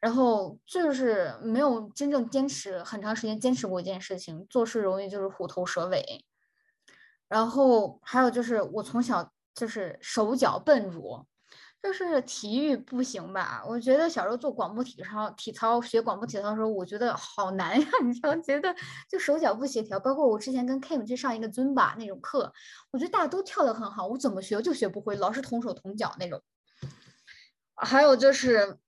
[0.00, 6.24] 然后就是没有真正坚持很长时间坚持过一件事情，做事容易就是虎头蛇尾，
[7.26, 9.32] 然后还有就是我从小。
[9.56, 11.26] 就是手脚笨拙，
[11.82, 13.64] 就是体育不行吧？
[13.66, 17.86] 我觉得小时候做广播体操，体操学广播体操的时候，我觉得好难呀！
[18.04, 18.74] 你知道，觉得
[19.10, 19.98] 就手脚不协调。
[19.98, 22.52] 包括我之前跟 Kim 去上一个尊巴那种课，
[22.90, 26.42] 我觉得大家都跳得很好，我怎么学就学不会，老是同手同脚那种。
[27.74, 28.78] 还有就是，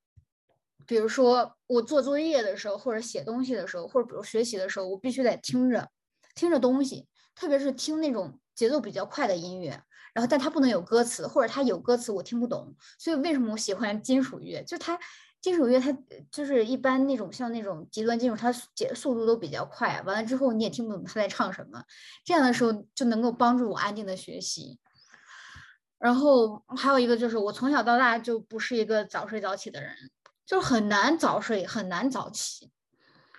[0.87, 5.89] 比如说我做作业的时候，或者写东西的时候，或者比如学习的时候，我必须得听着
[6.35, 9.83] 听着东西，特别是听那种节奏比较快的音乐。
[10.15, 12.75] 然后，但它不能有歌词，或者它有歌词我听不懂。
[12.99, 14.63] 所以为什么我喜欢金属乐？
[14.65, 14.99] 就它
[15.41, 15.97] 金属乐，它
[16.31, 20.03] 就是一般那种像那种极端金属，它节速度都比较快。
[20.03, 21.85] 完了之后你也听不懂他在唱什么。
[22.25, 24.79] 这样的时候就能够帮助我安静的学习。
[25.99, 29.93] 然后还有一个就是，我从小到大就不是一个早睡早起的人，
[30.47, 32.71] 就很难早睡，很难早起。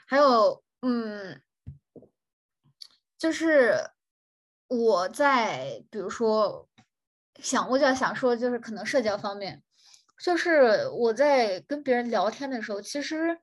[0.05, 1.41] 还有，嗯，
[3.17, 3.91] 就是
[4.69, 6.67] 我在比如说。
[7.41, 9.63] 想，我就要想说，就是可能社交方面，
[10.21, 13.39] 就是我在跟别人聊天的时候，其实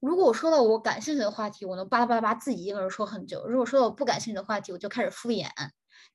[0.00, 5.46] 如果我说到我感兴趣的话题，我能巴拉巴拉巴自己一个人说很久；如果说到我不感兴趣的话题，我就开始敷衍。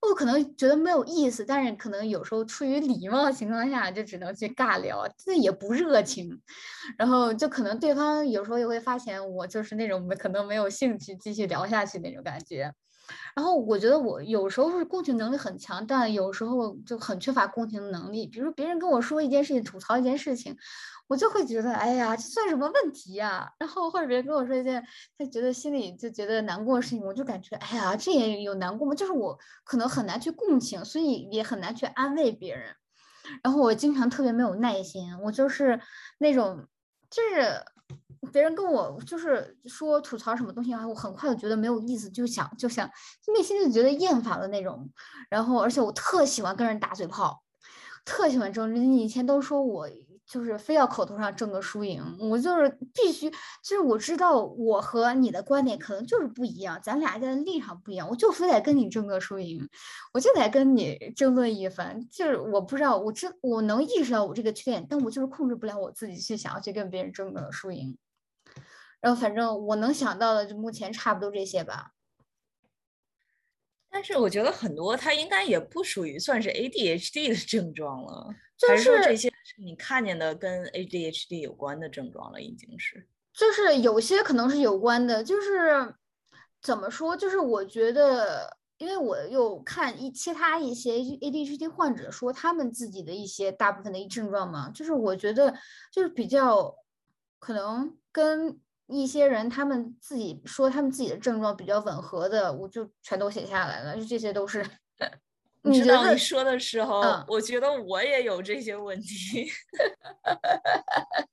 [0.02, 6.42] 我可能觉得没有意思，但是可能有时候出于礼貌的情况下，就只能去尬聊，这也不热情。
[6.98, 12.74] 然后就可能对方有时候也会发现我就是那种可能没有兴趣继续聊下去那种感觉。
[13.36, 18.28] 然后我觉得我有时候是共情能力很强，但有时候就很缺乏共情能力。
[18.28, 20.58] 比如别人跟我说一件事情，吐槽一件事情。
[21.10, 23.50] 我就会觉得，哎呀，这算什么问题呀？
[23.60, 24.86] 然后或者别人跟我说一件
[25.18, 28.94] 他觉得心里就觉得难过的事情，我就感觉，哎呀，这也有难过吗？
[28.94, 32.76] 就是我可能很难去共情，所以也很难去安慰别人。
[33.42, 35.80] 然后我经常特别没有耐心，我就是
[36.18, 36.68] 那种，
[37.10, 37.64] 就是
[38.32, 42.90] 别人跟我就是说吐槽什么东西啊，我很快就觉得没有意思，就想就想
[43.34, 44.90] 内心就觉得厌烦的那种。
[45.30, 47.44] 然后而且我特喜欢跟人打嘴炮，
[48.06, 48.80] 特喜欢争执。
[48.82, 49.90] 你以前都说我。
[50.30, 53.30] 就是非要口头上争个输赢，我就是必须，
[53.64, 59.66] 就是我知道我和你的观点可能就是不一样，咱俩的立场不一样，我就非得跟你争个输赢，
[60.12, 62.06] 我就得跟你争论一番。
[62.12, 67.98] 就是我不知道，我知我能意识到我这个缺点，但我就是控制不了我自己去想要去跟别人争个输赢。
[69.00, 71.92] 然后反正我能想到的就目前差不多这些吧。
[73.90, 78.34] 但是我觉得很多它应该也不属于算是 ADHD 的 症状了。
[78.58, 83.08] 就是这些是你看见的跟 ADHD 有关的症状了，已经是。
[83.34, 85.96] 就是有些可能是有关的，就是
[86.62, 87.16] 怎么说？
[87.16, 95.56] 就是我觉得，因为我有看一其他一些 ADHD 患者说他们自己的一些大部分的一症状嘛，就是我觉得
[95.92, 96.76] 就是比较
[97.38, 104.66] 可能跟一些人他们自己说他们自己的症状比较吻合的，我就全都写下来了，就这些都是。
[105.64, 109.52] 你知道你说的时候，我觉得我也有这些问题。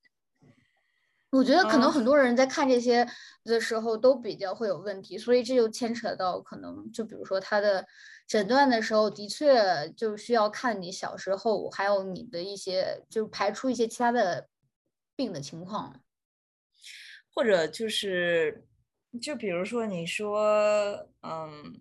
[1.30, 3.06] 我觉得可能很多人在看这些
[3.44, 7.86] 的时候都比较会有问题，所以这就牵扯到可能就比如说他的
[8.26, 14.48] 诊断的时候，的确就需要看你小时候还有你的一些，就排除一些其他的
[15.16, 16.00] 病的情况，
[17.34, 18.64] 或者就是
[19.20, 21.80] 就比如说你说嗯。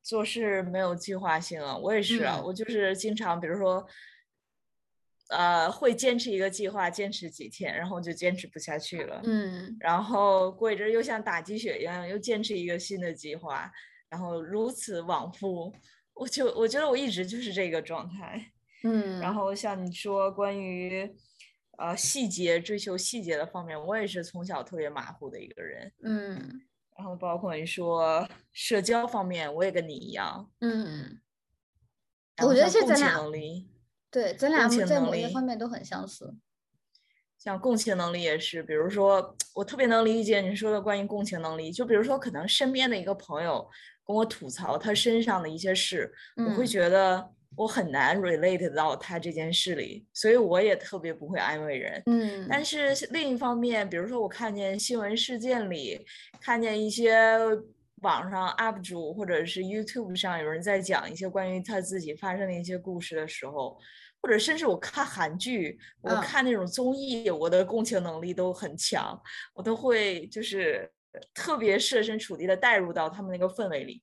[0.00, 3.86] 做事没有计划性啊，我也是啊，我就是经常，比如说，
[5.28, 13.70] 呃，会坚持一个计划，坚持几天，然后就坚持不下去了，嗯，然后过一阵又像打鸡血一样，又坚持一个新的计划，
[14.08, 15.70] 然后如此往复，
[16.14, 18.50] 我就我觉得我一直就是这个状态，
[18.84, 21.14] 嗯，然后像你说关于
[21.78, 26.60] 呃细节追求细节的方面，我也是从小特别马虎的一个人，嗯。
[26.96, 30.50] 然后包括你说社交方面，我也跟你一样。
[30.58, 31.20] 嗯，
[32.42, 33.16] 我觉得是咱俩，
[34.10, 36.34] 对，咱俩在某些方面都很相似。
[37.38, 43.70] 像共情能力也是，比如说我特别能理解你说的关于共情能力，就比如说可能身边的一个朋友
[44.04, 47.32] 跟我吐槽他身上的一些事，我会觉得。
[47.58, 52.00] 我很难 relate 到他这件事里，所以我也特别不会安慰人。
[52.06, 56.06] 嗯，但是另一方面，比如说我看见新闻事件里，
[56.40, 57.36] 看见一些
[58.02, 63.76] 网上 UP 主或者是 YouTube 上有人在讲一些关于他自己发生的一些故事的时候，
[64.22, 69.20] 或者甚至我看韩剧，我看那种综艺，我的共情能力都很强，
[69.52, 70.88] 我都会就是。
[71.34, 74.02] 特别设身处地的带入到他们那个氛围里，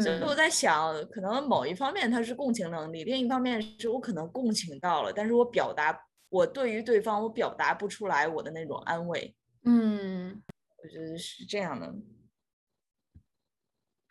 [0.00, 5.98] 所以我在想，可能某一方面他是共情能力，另一方面是我可能共情到了，但是我表达
[6.28, 9.34] 我对于对方我表达不出来我的那种安慰。
[9.64, 10.42] 嗯，
[10.82, 11.94] 我觉得是这样的。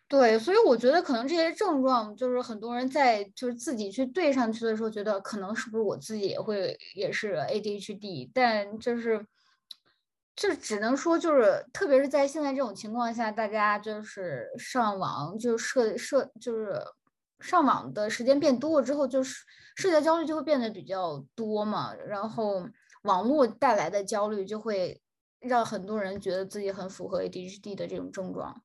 [0.08, 9.26] 对，所以我觉得可能这些症状就是很多人在就是自己去对上去的时候，觉得可能是不是我自己也会也是 ADHD，但就是。
[10.36, 16.76] 就只能说，就是特别是在现在这种情况下，大家就是上网，就社社就是
[17.38, 19.44] 上网的时间变多了之后，就是
[19.76, 21.94] 社交焦虑就会变得比较多嘛。
[21.94, 22.68] 然后
[23.02, 25.00] 网络带来的焦虑就会
[25.38, 28.60] 让很多人觉得自己很符合 ADHD 的这种症状。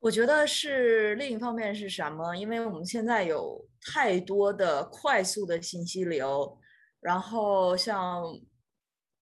[0.00, 2.34] 我觉得是另一方面是什么？
[2.34, 6.58] 因为我们现在有太多的快速的信息流，
[6.98, 8.24] 然后像。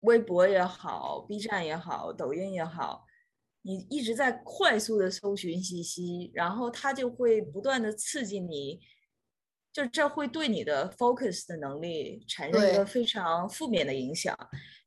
[0.07, 3.05] 微博也好，B 站也好，抖音也好，
[3.63, 8.81] 你一直在快速的搜寻信息，然后它就会不断的刺激你，
[9.73, 14.35] 就这会对你的 focus 的能力产生一个非常负面的影响。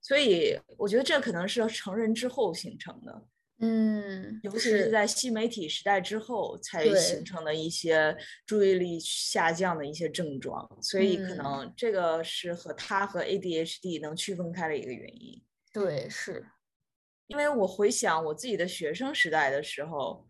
[0.02, 3.28] 所以我觉得这可能是成人之后形成的。
[3.62, 15.44] 嗯，尤其是在新媒体时代之后才形成的一些注意力下降的一些症状，所以可能这个是和他和 ADHD 能区分开的一个原因。
[15.74, 16.46] 对，是
[17.28, 20.26] 因为我回想我自己的学生时代的时候，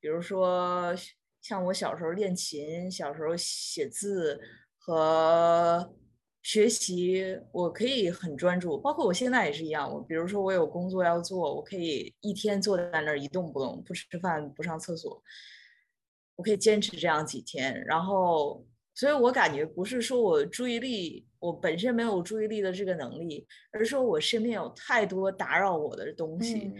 [0.00, 0.94] 比如说
[1.40, 4.40] 像我小时候练琴、小时候写字
[4.78, 5.94] 和。
[6.46, 9.92] 学习我可以很专注，包括我现在也是一样。
[9.92, 15.20] 我比如说我有工作要做，我可以一天坐在那儿一动不动，不吃饭，不上厕所，
[16.36, 17.84] 我可以坚持这样几天。
[17.84, 26.72] 然后，所以我感觉不是说我注意力，我本身没有注意力的这个能力，而是说我身边有太多打扰我的东西，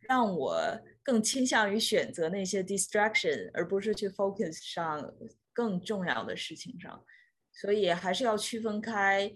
[0.00, 0.60] 让我
[1.00, 5.14] 更倾向于选择那些 distraction，而不是去 focus 上
[5.52, 7.00] 更重要的事情上。
[7.52, 9.30] 所以还是要区分开，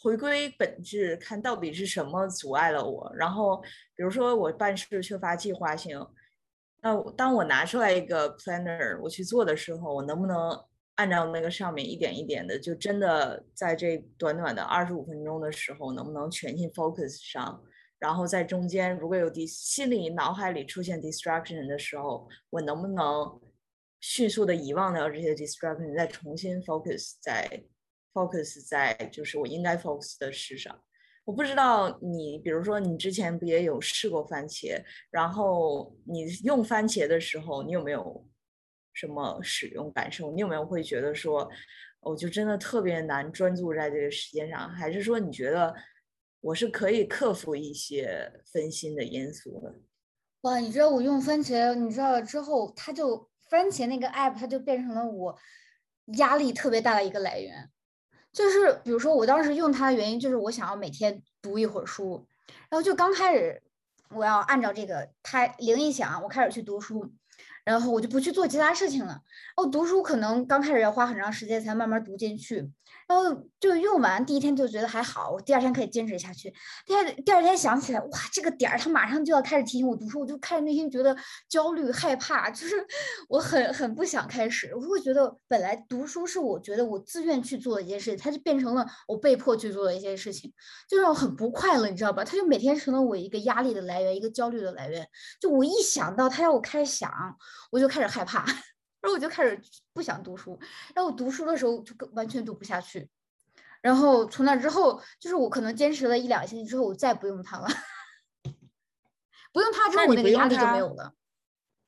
[0.00, 3.12] 回归本质，看到底是什么阻碍了我。
[3.16, 3.60] 然后，
[3.96, 6.00] 比如说我办事缺乏计划性，
[6.82, 10.64] 那当我拿出来一个 planner 我去做的时候，我能不能
[10.94, 17.60] 按照那个上面一点一点的，就真的在这短短的二十五分钟的时候，能不能全心 focus 上？
[17.98, 23.40] 然后在中间如果有 dis 心里脑海里出现 distraction 的时候，我能不能？
[24.08, 27.64] 迅速的遗忘掉这些 distraction，再重新 focus 在
[28.14, 30.80] focus 在就是我应该 focus 的事上。
[31.24, 34.80] 我不知道你，比如说你之前不也有试过番茄，
[35.10, 38.24] 然后你用番茄的时候，你有没有
[38.94, 40.30] 什么使用感受？
[40.30, 41.50] 你有没有会觉得说，
[41.98, 44.70] 我就真的特别难专注在这个时间上？
[44.70, 45.74] 还是说你觉得
[46.40, 49.74] 我是可以克服一些分心的因素的？
[50.42, 53.28] 哇，你知道我用番茄，你知道之后它就。
[53.48, 55.38] 番茄那个 app，它就变成了我
[56.18, 57.70] 压力特别大的一个来源。
[58.32, 62.26] 就是比如说，我当时用它的原因，就是我想要每天读一会儿书。
[62.68, 63.62] 然后就刚开始，
[64.10, 67.12] 我要按照这个，它铃一响，我开始去读书。
[67.66, 69.20] 然后我就不去做其他事情了。
[69.56, 72.70] 哦，读书可能刚开始要花很长时间才慢慢读进去。
[73.08, 73.24] 然后
[73.60, 76.52] 就用完第一天就觉得还好，我第二天可以坚持下去。
[76.84, 81.16] 第二第二天想起来，哇，这个点儿他马上就要开始提醒我读书，我就开始内心觉得
[81.48, 82.74] 焦虑害怕，就是
[83.28, 84.72] 我很很不想开始。
[84.74, 90.52] 我会觉得本来读书是我觉得我自愿去做的一件事情，它就变成了我被迫去做的一件事情，
[90.88, 92.24] 就让我很不快乐，你知道吧？
[92.24, 95.06] 它就每天成了我一个压力的来源，一个焦虑的来源。
[95.40, 97.08] 就我一想到他让我开始想，
[97.70, 98.44] 我就开始害怕。
[99.02, 99.60] 然后我就开始
[99.92, 100.58] 不想读书，
[100.92, 103.08] 然后我读书的时候就完全读不下去。
[103.80, 107.68] 然后从那之后，就是我可能坚持了一两个星期之后，我再不用它了。
[109.52, 111.12] 不用它之后，我那个压力就没有了。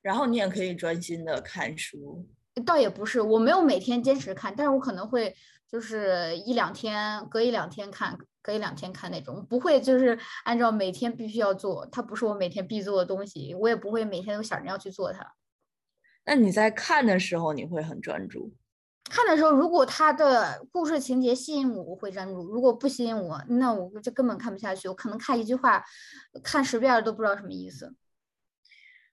[0.01, 2.25] 然后你也可以专心的看书。
[2.65, 5.35] 倒也不是，我没有每天坚持看，但是我可能会
[5.69, 11.85] 就是一两天，隔一两天看，隔一两天看那种，不会就是按照每天必须要做。
[11.87, 15.35] 它不是我每天必做的东西，我也不会每天都想着要去做它。
[16.29, 18.53] 那你在看的时候，你会很专注。
[19.05, 24.87] 看的时候，如果他的故事情节吸引我，我会专注；如果不吸引我，那我就根本看不下去。
[24.89, 25.83] 我可能看一句话，
[26.45, 27.95] 看十遍都不知道什么意思。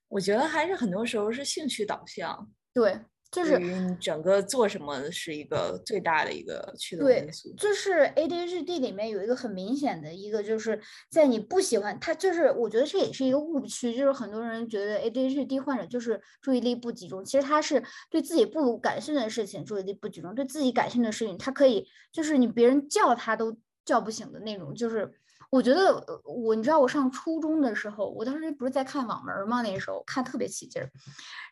[0.09, 2.51] 我觉得还是很多时候是兴趣导向。
[2.74, 2.99] 对。
[3.32, 7.53] 就是你整个做什么是一个最大的一个驱动因素。
[7.57, 25.13] 就是 ADHD 里面有一个很明显的一个，就是在你不喜欢它，就是我觉得这也是一个误区，就是很多人觉得 ADHD 患者就是注意力不集中，其实他是对自己不感兴趣的事情注意力不集中，对自己感兴趣的事情他可以，就是你别人叫他都叫不醒的那种，就是。
[25.52, 29.62] 我觉得我，你知道我上初中的时候，我当时不是在看网文吗？
[29.62, 30.89] 那时候看特别起劲儿。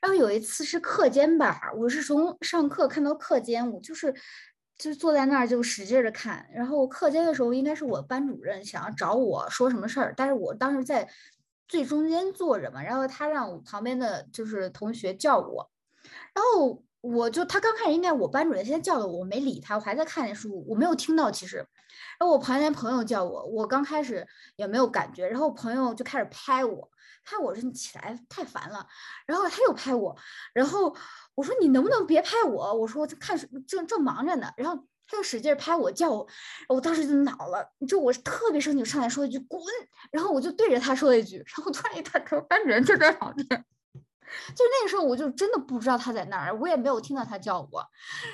[0.01, 4.13] 然后有一次是课间吧，我是从上课看到课间，我就是
[4.77, 6.45] 就坐在那儿就使劲的看。
[6.53, 11.07] 然后课间的时候，应该是我班主任想要找我说什么事儿，但是我当时在
[11.67, 15.71] 最中间坐着嘛，然后他让我旁边的就是同学叫我，
[16.33, 21.65] 然后我就他刚开始应该我班主任先叫的我，没理他，我还在看那书，我没有听到其实。
[22.19, 26.89] 然后我旁边朋友叫我，我刚开始也没有感觉，然后朋友就开始拍我，
[27.25, 28.87] 拍我说你起来太烦了，
[29.25, 30.15] 然后他又拍我，
[30.53, 30.95] 然后
[31.35, 32.73] 我说你能不能别拍我？
[32.73, 33.37] 我说我看
[33.67, 36.27] 正正忙着呢，然后他就使劲拍我叫我，
[36.69, 39.61] 我当时就恼了，就我特别生气，上来说一句滚，
[40.11, 43.65] 然后我就对着他说了一句，然后突然一抬头，班主任就在旁边。
[44.55, 47.85] 就那个时候，我就真的不知道他在那儿，我也没有听到他叫我。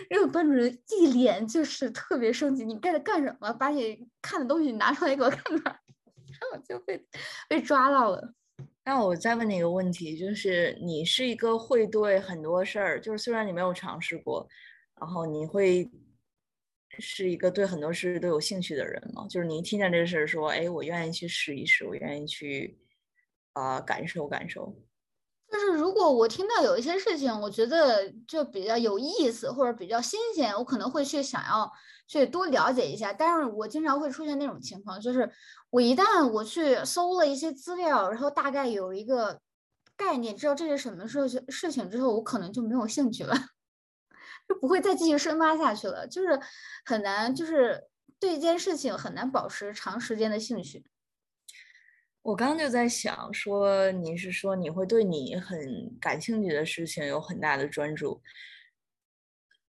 [0.09, 3.51] 然后班主任一脸就是特别生气，你该在干什么？
[3.53, 5.63] 把你看的东西拿出来给我看看。
[6.29, 7.05] 然后我就被
[7.47, 8.33] 被抓到了。
[8.85, 14.47] 那我再问你一个问题，就是你是一个会对很多事儿，就是虽然你没有尝试过，
[14.99, 15.89] 然后你会
[16.97, 19.27] 是一个对很多事都有兴趣的人吗？
[19.29, 22.77] 就是你听见这事儿，说，哎，我愿意去试一试，我愿意去。
[23.53, 24.73] 啊、感受感受。
[25.51, 31.71] 就是如果我听到有一些事情，我觉得就比较有意思或者比较新鲜，我可能会去想要
[32.07, 33.11] 去多了解一下。
[33.11, 35.31] 但是我经常会出现那种情况，就是
[35.71, 39.41] 我一旦我去搜了一些资料，然后大概有一个
[39.97, 43.35] 概念，知道这是什么事事情之后，我可能就没有兴趣了，
[44.47, 46.39] 就不会再继续深挖下去了，就是
[46.85, 47.85] 很难，就是
[48.19, 50.85] 对一件事情很难保持长时间的兴趣。
[52.21, 58.21] 我刚刚就在想说，你是说你会对你很感兴趣的事情有很大的专注，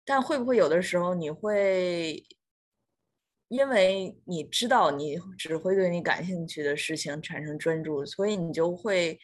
[0.05, 2.27] 但会不会有的时候你会，
[3.49, 9.19] 因为你知道你只会对你感兴趣的事情产生专注，所以你就会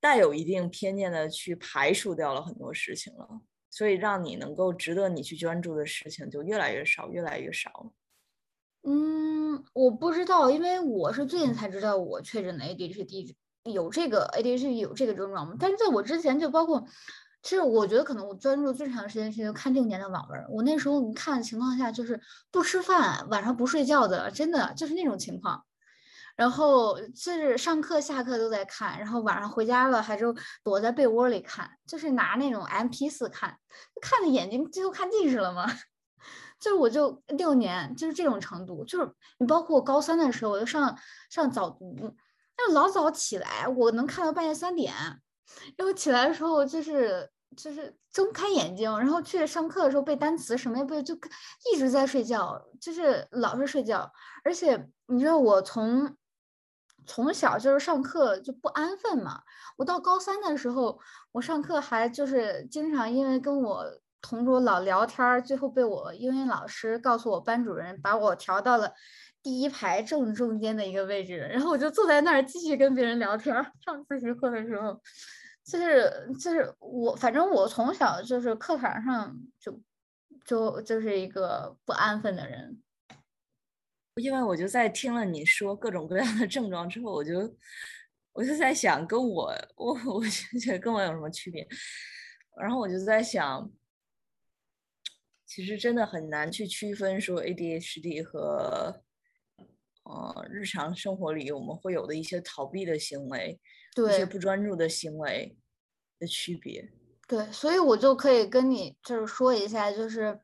[0.00, 3.28] 带有一定偏见的去排除掉了很多事情了，
[3.68, 7.92] 所以让你能够值得你去专注的事情就越来越少，越来越少。
[8.84, 15.54] 嗯，我不知道，因为我是最近才知道我确诊的 ADHD，有这个 ADHD 有这个症状嘛。
[15.58, 16.84] 但是在我之前，就包括，
[17.42, 20.44] 其实我觉得可能我专注最长时间是看六年的网文。
[20.50, 22.20] 我那时候你看的情况下，就是
[22.50, 25.64] 不吃饭，晚上不睡觉的，真的就是那种情况。
[26.34, 33.58] 然后就是上课下课都在看，然后晚上回家了还就躲在被窝里看，就是拿那种 MP 四看，
[34.00, 35.66] 看的眼睛最后看近视了吗？
[36.62, 40.96] 就是我就六年就是这种程度，就是你包括我高三的时候，我就上
[41.28, 42.14] 上早读，
[42.56, 44.94] 那老早起来，我能看到半夜三点，
[45.76, 51.16] 然后起来的时候就是就是睁开眼睛，然后去上课的时候背单词什么也不就
[51.74, 54.12] 一直在睡觉，就是老是睡觉，
[54.44, 56.16] 而且你知道我从
[57.04, 59.42] 从小就是上课就不安分嘛，
[59.78, 61.00] 我到高三的时候，
[61.32, 63.84] 我上课还就是经常因为跟我。
[64.22, 68.94] 同桌老聊天，最后被我英语老师告诉我班主任，把我调到了
[69.42, 71.36] 第一排正中间的一个位置。
[71.36, 73.52] 然后我就坐在那儿继续跟别人聊天。
[73.84, 74.98] 上自习课的时候，
[75.64, 79.82] 就是就是我，反正我从小就是课堂上就
[80.46, 82.80] 就就是一个不安分的人。
[84.16, 87.54] 因为我就在听了你说各种各样的症状之后，我就
[88.32, 91.66] 我就在想，跟我我我就觉得跟我有什么区别？
[92.56, 93.68] 然后我就在想。
[95.54, 99.02] 其实真的很难去区分说 ADHD 和
[100.04, 103.60] 呃日常生活里我们会有的一些逃避的行为，
[103.94, 105.54] 一些不专注的行为
[106.18, 106.90] 的区别。
[107.28, 110.40] 对，所以我就可以跟你就是说一下，就是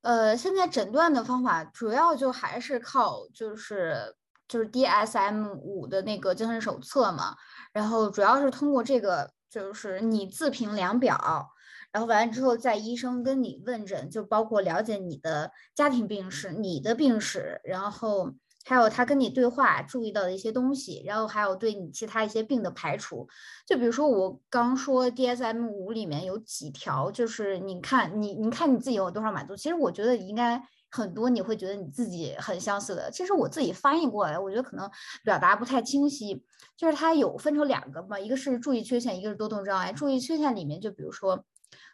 [0.00, 4.16] 呃现在诊断的方法主要就还是靠就是
[4.48, 7.36] 就是 DSM 五的那个精神手册嘛，
[7.72, 11.48] 然后主要是通过这个就是你自评量表。
[11.90, 18.30] 然后完了之后，在医生跟你问诊，就包括了解你的家庭病史、你的病史，然后
[18.66, 23.26] 还有他跟你对话注意到的一些东西，然后还有对你其他一些病的排除。
[23.66, 29.56] 就比如说我刚说 DSM 五里面有几条，就是你看你你看你自己有多少满足。
[29.56, 33.10] 其实我觉得应该很多，你会觉得你自己很相似的。
[33.10, 34.88] 其实我自己翻译过来，我觉得可能
[35.24, 36.44] 表达不太清晰。
[36.76, 39.90] 就是它有分成两个嘛，一个是注意缺陷，一个是多动障碍。
[39.90, 41.44] 注意缺陷里面，就比如说。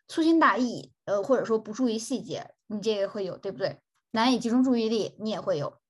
[0.07, 3.79] 粗心大意，呃，或者说不注意细节，你这个会有，对不对？
[4.11, 5.81] 难以集中注意力，你也会有。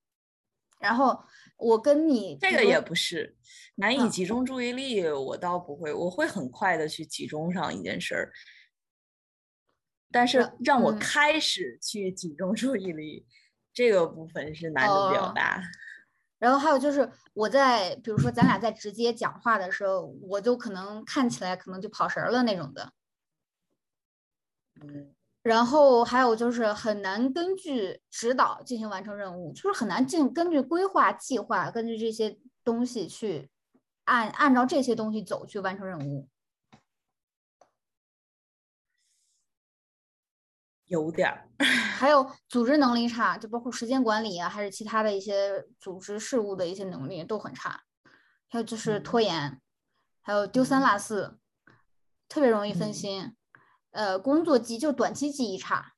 [0.79, 1.23] 然后
[1.57, 3.37] 我跟你这个也不是
[3.75, 8.31] 难以集中注意力，我倒不会，我会很快的去集中上一件事儿。
[10.11, 13.25] 但是让我开始去集中注意力，
[13.73, 15.61] 这个部分是难度比较大。
[16.37, 22.91] 然后还有就是我在，比如说咱俩在直接讲话的时候，我就可能看起来可能就跑神儿了那种的。
[25.43, 33.49] 然后还有就是很难根据指导进行完成任务，就是很难进根据规划计划，根据这些东西去
[34.05, 36.27] 按按照这些东西走去完成任务。
[40.87, 41.47] 有点儿，
[41.97, 47.83] 还有组织能力差，就包括时间管理啊，还是其他的一些组织事务的一些能力都很差。
[48.47, 49.59] 还有就是拖延，
[50.21, 51.39] 还有丢三落四，
[52.27, 53.35] 特别容易分心。
[53.95, 55.93] 呃，工作记就短期记忆差。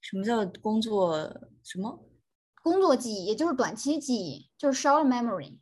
[0.00, 1.18] 什么叫工作
[1.64, 2.08] 什么？
[2.62, 5.58] 工作记忆，也就是短期记忆，就是 short memory。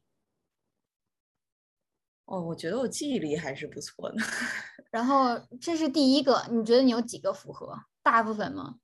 [2.26, 4.16] 哦，我觉得我记忆力还是不错的。
[4.92, 7.74] 然后这是第一个，你觉得你有几个符合？
[8.02, 8.76] 大部分吗？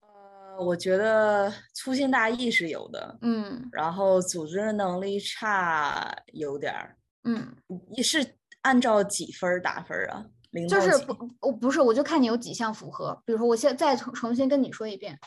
[0.00, 3.18] 呃，我觉得粗心大意是有的。
[3.20, 3.68] 嗯。
[3.72, 6.96] 然后组织能力差有点儿。
[7.24, 7.56] 嗯，
[7.90, 10.26] 你是按照几分打分啊？
[10.50, 13.22] 零就是不，我不是，我就看你有几项符合。
[13.24, 15.18] 比如说，我现在再重重新跟你说一遍，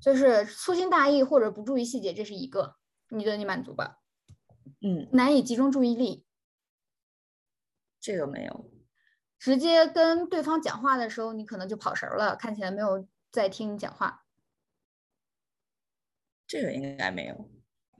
[0.00, 2.76] 就是粗心大意或者不注意细节，这是一个，
[3.10, 3.98] 你觉得你满足吧？
[4.80, 6.26] 嗯，难以集中注意力，
[8.00, 8.70] 这个没有。
[9.38, 14.24] 直接跟对方讲话的时候，你可能就跑神儿了，看起来没有在听你讲话。
[16.46, 17.50] 这个应该没有。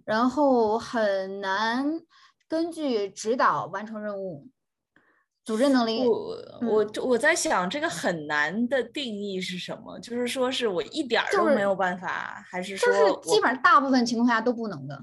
[0.05, 2.01] 然后很难
[2.53, 4.47] 根据指导完成任务，
[5.43, 6.07] 组织能力。
[6.07, 9.99] 我我我在想，这个很难的定义是什么？
[10.01, 15.03] 就是说是我一点儿都没有办法，还是说就是基本上大部分情况下都不能的？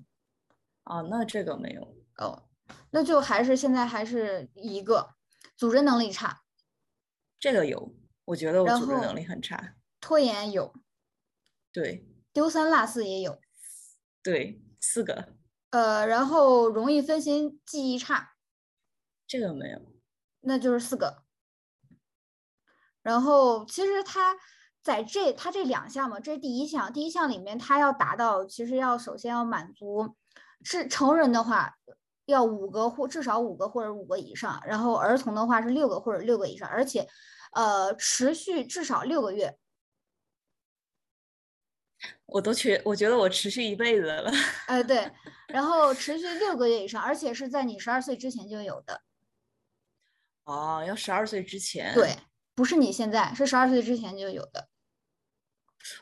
[0.84, 1.82] 哦，那这个没有
[2.18, 2.44] 哦，
[2.92, 5.16] 那就还是现在还是一个
[5.58, 6.44] 组织能力差。
[7.40, 7.96] 这个有，
[8.26, 9.74] 我觉得我组织能力很差。
[10.00, 10.72] 拖延有，
[11.74, 13.40] 对，丢三落四也有，
[14.22, 15.39] 对，四个。
[15.72, 18.34] 呃，然后容易分心，记忆差，
[19.28, 19.80] 这个没有，
[20.42, 21.24] 那就是四个。
[23.02, 24.36] 然后其实他
[24.82, 30.16] 在这他这两项嘛，这是第一项，第一项里面他要达到，其实要首先要满足。
[30.62, 31.78] 是成人的话，
[32.26, 37.08] 要五个或至少五个或者五个以上，然后儿童的话是六个或者六个以上，而且，
[37.54, 39.58] 呃，持续至少六个月。
[42.32, 44.32] 我都觉我觉得我持续一辈子了。
[44.68, 45.12] 哎，对，
[45.48, 49.02] 然后持续六个月以上，而且是在你十二岁之前就有的。
[50.46, 51.94] 哦，要十二岁之前。
[51.94, 52.16] 对，
[52.56, 54.68] 不是你现在，是十二岁之前就有的。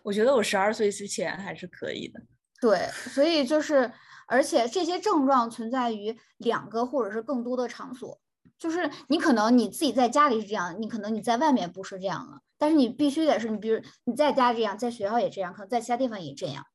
[0.03, 2.21] 我觉得我十二岁之前还是可以的。
[2.61, 3.91] 对，所以就是。
[4.29, 8.19] 而且这些症状存在于两个或者是更多的场所，
[8.59, 16.65] 就是你可能你自己在家里是这样，你可能你在外面不是这样了，但是你必须得是你，比如你在家这样，在学校也这样，可能在其他地方也这样。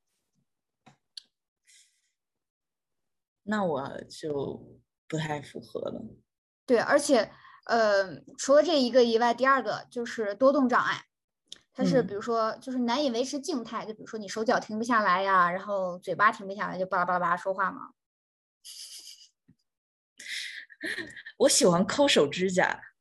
[3.44, 6.00] 那我就不太符合了。
[6.64, 7.32] 对，而且
[7.66, 11.04] 呃，除了这一个以外，第二个就是多动障碍。
[11.74, 17.92] 它是比如说，就是难以维持静态，就比如说你手脚停不下来呀，然后嘴巴停不下来，就巴拉巴拉巴拉说话嘛。
[21.38, 22.91] 我喜欢抠手指甲。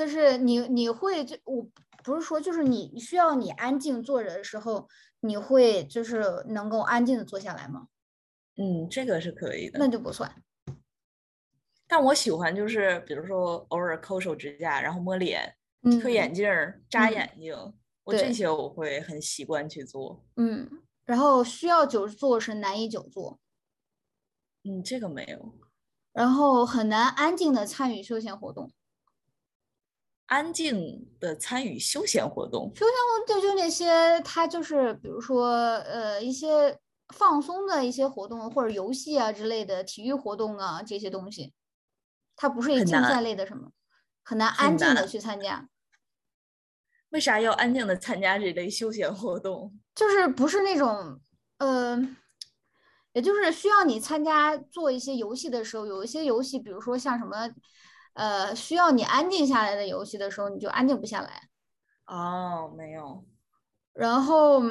[0.00, 1.68] 就是你你会就我
[2.02, 4.88] 不是说就是你需要你安静坐着的时候，
[5.20, 7.88] 你会就是能够安静的坐下来吗？
[8.56, 9.78] 嗯，这个是可以的。
[9.78, 10.42] 那就不算。
[11.86, 15.54] 但我喜欢就是比如说偶尔抠手指甲，然后摸脸。
[16.00, 17.54] 推眼镜儿、扎眼睛，
[18.04, 20.24] 我这些我会很习惯去做。
[20.36, 23.38] 嗯，然后需要久坐是难以久坐。
[24.64, 25.54] 嗯，这个没有。
[26.12, 28.70] 然后很难安静的参与休闲活动。
[30.30, 32.70] 安静的参与休闲活动。
[32.74, 35.48] 休闲活动就就那些，它就是比如说
[35.80, 36.78] 呃一些
[37.14, 41.52] 放松的一些活动，或者游戏啊之类的体育活动啊这些东西，
[42.36, 43.72] 它不是一竞赛类的什么。
[44.22, 45.68] 很难安静的去参加，
[47.08, 49.76] 为啥要安静的参加这类休闲活动？
[49.92, 51.20] 就是不是那种，
[51.58, 51.98] 呃，
[53.12, 57.50] 也就是需要你参加做一些游戏的时候，有一些游戏，比如说像什么，
[58.14, 61.48] 呃，需要你安静下来的游戏的时候，你就安静不下来。
[62.06, 63.24] 哦，没有。
[63.92, 64.62] 然后，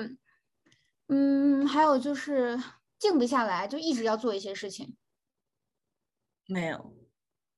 [1.07, 2.59] 嗯，还有就是
[2.97, 4.95] 静不下来，就一直要做一些事情。
[6.47, 6.93] 没有。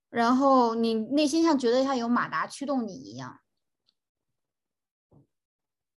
[0.09, 3.39] 然后你内心像觉得像有马达驱动你一样，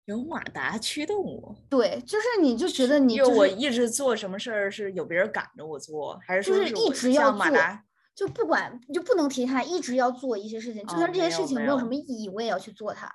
[0.06, 1.56] 有马达驱动我？
[1.70, 7.84] 对，就是你就觉得你就我一直做什么事儿是有别人赶着我做，还是就是一直要马达？
[8.16, 13.12] 就不管就不能停下来，一直要做一些事情，就算这些事情没有什么意义，我也要去做它。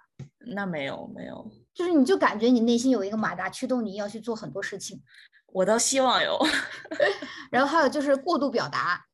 [0.55, 5.03] 那没有没有，就是你就感觉你内心有一个马达驱动你要去做很多事情。
[5.47, 6.39] 我倒希望有。
[7.51, 9.07] 然后还有就是过度表达。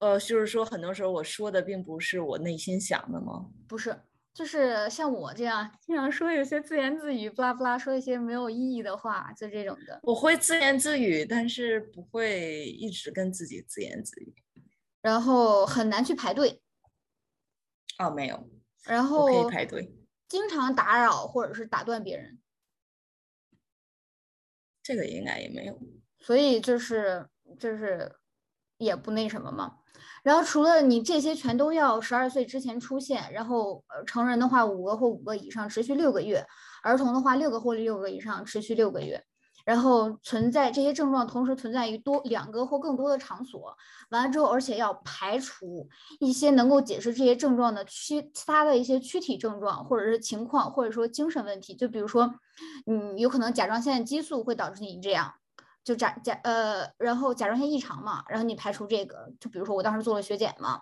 [0.00, 3.46] 呃，就是说，很多时候我说的并不是我内心想的吗？
[3.66, 3.96] 不是，
[4.34, 10.00] 就是像我这样经常说有些自言自语，不拉不拉，说一些没有意义的话，就这种的。
[10.02, 14.34] 我会自言自语，但是不会一直跟自己自言自语。
[15.00, 16.60] 然后很难去排队。
[17.98, 18.50] 哦，没有。
[18.84, 19.94] 然后可以排队。
[20.26, 22.40] 经常打扰或者是打断别人。
[24.82, 25.78] 这个应该也没有。
[26.18, 27.28] 所以就是
[27.58, 28.16] 就是
[28.78, 29.78] 也不那什么嘛。
[30.22, 36.46] 然后除了你这些全都要十二岁之前出现，然后成人的话五个或五个以上持续六个月，
[36.82, 39.22] 儿童的话六个或六个以上持续六个月，
[39.64, 43.76] 然后存在这些症状同时存在于多两个或更多的场所，
[44.10, 45.88] 完了之后而且要排除
[46.20, 52.34] 一些能够解释这些症状的躯其他的一些躯体症状或者是情况或者说精神问题，就比如说
[52.86, 55.34] 嗯有可能甲状腺激素会导致你这样。
[55.84, 60.80] 就甲甲呃，然后甲状腺异常嘛，然后你排除这个，就比如说我当时做了血检嘛，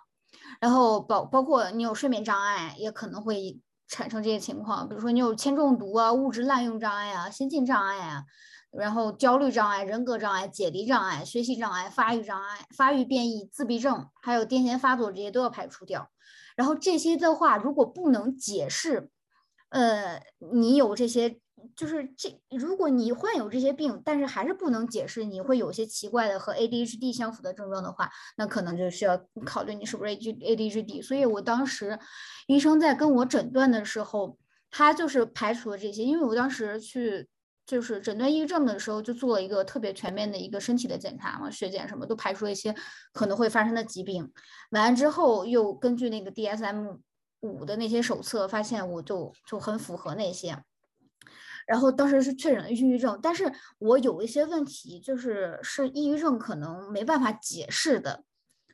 [0.61, 8.23] 然后包包括你有睡眠障碍，也可能会产生这些情况，比如说你有铅中毒啊、物质滥用障碍啊、心境障碍啊，
[8.71, 16.09] 然后焦虑障碍、人格障碍、解离障碍、学习障碍、发育障碍、发育变异、自闭症，还有癫痫发作这些都要排除掉。
[16.55, 19.09] 然后这些的话，如果不能解释，
[19.67, 20.21] 呃，
[20.53, 21.41] 你有这些。
[21.75, 31.03] 就是这，如果你患有这些病，但是还是不能解释你会有些奇怪的和 ADHD 相符的症状的话，那可能就需要考虑你是不是 ADHD。
[31.03, 31.97] 所以我当时
[32.47, 34.37] 医生在跟我诊断的时候，
[34.69, 37.27] 他就是排除了这些，因为我当时去
[37.65, 42.75] 就是诊断抑郁症的时候，就做了一个特别全面的一个身体的检查嘛，血检什么都排除了一些
[43.13, 44.31] 可能会发生的疾病。
[44.71, 46.99] 完了之后，又根据那个 DSM
[47.41, 50.57] 五的那些手册，发现我就就很符合那些。
[51.65, 58.23] 然后当时是确诊了抑郁症，但是我有一些问题，就是是抑郁症可能没办法解释的，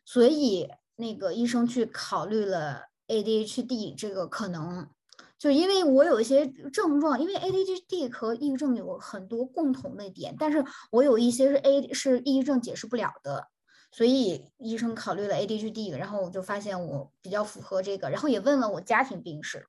[0.03, 4.89] 所以那个医生去考虑了 ADHD 这个可能，
[5.37, 13.47] 就因为我有一些症状，因为 ADHD 和抑郁症有很多共同的点，但是我有一些是 A 是抑郁症解释不了的，
[13.91, 19.67] 所以医生考虑了 ADHD，然后我就发现我比较符合这个，然后也问了我家庭病史，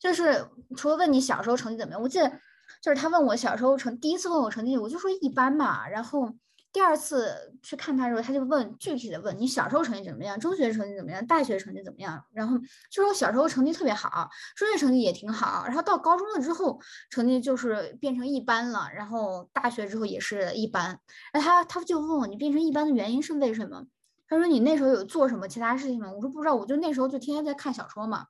[0.00, 2.40] 就是除了问你小时候成绩怎么样，我记得。
[2.82, 5.88] 就是他问我小时候成第一次问我成绩，我就说一般嘛。
[5.88, 6.30] 然后
[6.72, 12.24] 第二次去看他的时候，他就问具体的问你小时候成绩怎么样，中学成绩怎么样，大学成绩怎么样。
[12.32, 12.58] 然后
[12.90, 15.64] 就说小时候成绩特别好，中学成绩也挺好。
[15.66, 18.88] 然后到高中了之后，成绩就是变成一般了。
[18.92, 20.98] 然后大学之后也是一般。
[21.32, 23.86] 然后他他就问我你变成一般的原因是为什么？
[24.26, 26.10] 他说你那时候有做什么其他事情吗？
[26.10, 28.26] 我说不知道，我就那时候就天天在看小说嘛。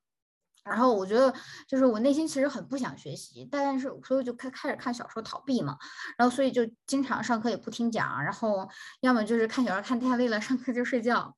[0.64, 1.32] 然后我觉得，
[1.68, 5.76] 就是我内心其实很不想学习，但是所以就开开始看小说逃避嘛。
[6.16, 8.66] 然后所以就经常上课也不听讲，然后
[9.00, 11.36] 要么就是看小说看太累了，上课就睡觉。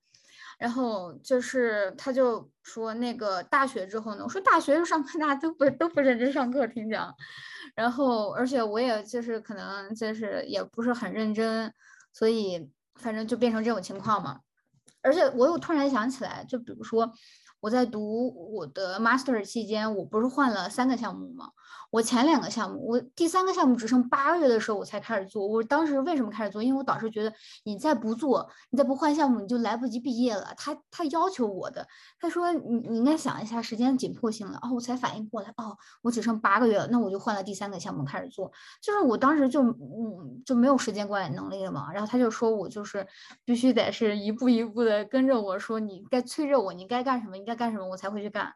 [0.59, 7.13] 然后就是他就说那个大学之后呢，我说大学上课大家都不都不认真上课听讲，
[7.75, 11.75] 然后而且我也就是可能就是也不是很认真，
[12.13, 14.41] 所以反正就变成这种情况嘛。
[15.03, 17.13] 而且我又突然想起来，就比如说。
[17.67, 21.51] 我在读我的 master 期间，我不是换了三个项目吗？
[21.91, 25.45] 我前两个项目，我第三个项目只剩八个月的时候我才开始做。
[25.45, 26.63] 我当时为什么开始做？
[26.63, 27.33] 因为我导师觉得
[27.65, 30.53] 你再不做，你再不换项目，你就来不及毕业了。
[30.57, 31.89] 他他要求我的，
[32.21, 34.61] 他说你你应该想一下时间紧迫性了。
[34.63, 38.53] 哦，我才反应过来，哦，我只剩八个月了，那我就换了第三个项目开始做。
[38.81, 41.93] 就是我当时就嗯就没有时间管理能力了嘛。
[41.93, 43.05] 然后他就说我就是
[43.45, 48.55] 必须得是一步一步的跟着我说，你该催着我，你该干什么，你该干什么，我才会去干。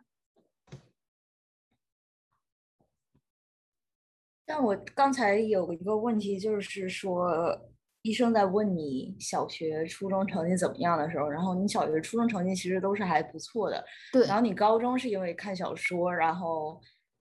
[4.44, 7.56] 但我刚才有一个问题，就是说，
[8.02, 14.26] 医生在问你小学、初中成绩怎么样的时候，然后你小学、初中成绩其实都是还不错的，对。
[14.26, 16.80] 然后你高中是因为看小说，然后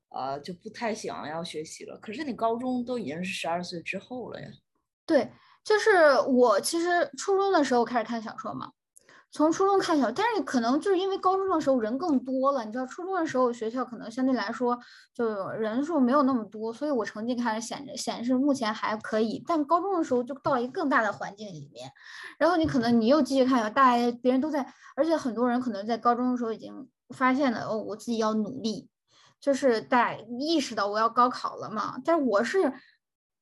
[0.10, 1.96] 呃就不太想要学习了。
[2.00, 4.48] 可是你高中都已经是十二岁之后了呀。
[5.06, 5.32] 对，
[5.64, 8.72] 就是我其实初中的时候开始看小说嘛。
[9.32, 14.78] 从初中看小，但是可能就是因为高中的时候人更多了，你知道，初中的时候学校可能相对来说
[15.14, 19.44] 就人数没有那么多，所以我成绩开始显显示目前还可以。
[19.46, 21.92] 但高中的时候就到一个更大的环境里面，
[22.40, 24.66] 然后你可能你又继续看小，大家别人都在，
[24.96, 28.90] 而且很多人可能在高中的时候已经发现了哦，我自己要努力，
[29.40, 31.96] 就是在意识到我要高考了嘛。
[32.04, 32.74] 但是我是。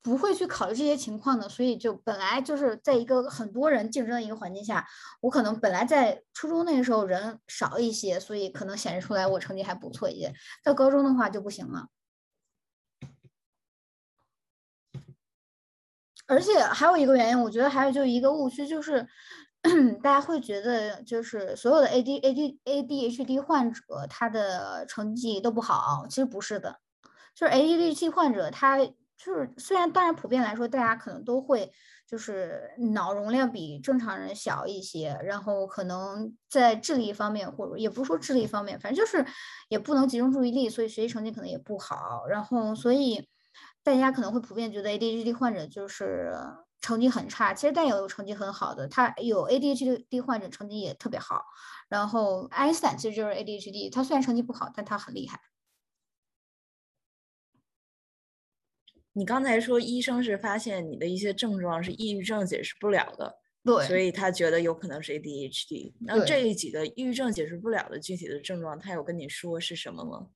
[0.00, 4.86] 不会去考虑这些情况的，所以就本来就是在一个很多人竞争的一个环境下，
[5.20, 10.32] 我可能本来在初中那个时候人少一些，所以可能显示出来我成绩还不错一些。
[10.62, 11.88] 到高中的话就不行了。
[16.26, 19.06] 而且还有一个原因，我觉得还有就一个误区，就是
[20.02, 26.78] 大家会觉得就是所有的 A D A D A D H D 患者他的成绩都不好，其实不是的，
[27.34, 28.78] 就是 A D H D 患者他。
[29.18, 31.72] 就是虽然当然普遍来说，大家可能都会
[32.06, 39.26] 就是脑容量比正常人小一些，然后可能在智力方面或者也不是说智力方面，反正就是
[39.68, 42.26] 也不能集中注意力，所以学习成绩可能也不好。
[42.28, 43.28] 然后所以
[43.82, 46.32] 大家可能会普遍觉得 ADHD 患者就是
[46.80, 51.42] 成绩很差，其实但也有成绩很好的，他有 ADHD 患者成绩也特别好。
[51.88, 55.40] 然后爱因斯坦其实就是 ADHD，他虽然成绩不好，但他很厉害。
[59.18, 65.92] 你刚才说医生是发现你的一些症状是抑郁症解释不了的，对，所以他觉得有可能是 ADHD。
[66.02, 70.28] 那这几个抑郁症解释不了的具体的症状，他有跟你说是什么吗？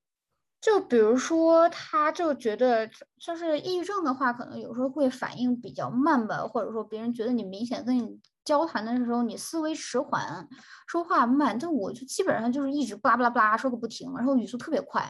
[0.61, 10.49] 就比如说，他就觉得就是抑郁症的话，可能有时候会反应比较慢吧，或者说别人觉得你明显跟你交谈的时候，你思维迟缓，
[10.89, 11.57] 说话慢。
[11.57, 15.09] 但我就基本上就是一直巴拉巴拉巴拉说个不停，然后语速特别快。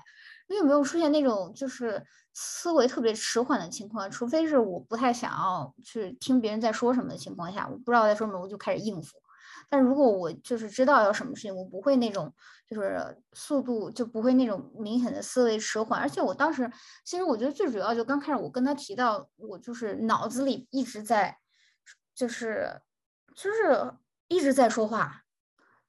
[0.49, 4.11] 你有没有出现那种就是思维特别迟缓的情况？
[4.11, 9.16] 除非是我不太想要去听别人在说什么的情况下，我不知道在说什么，我就开始应付。
[9.68, 12.34] 但如果我就是知道要什么事情，我不会那种
[12.68, 15.99] 就是速度就不会那种明显的思维迟缓。
[15.99, 16.70] 而且我当时
[17.05, 21.38] 其实我觉得最主要就刚开始我跟他提到，我就是脑子里一直在
[22.14, 22.82] 就是
[23.34, 23.95] 就是
[24.28, 25.22] 一直在说话。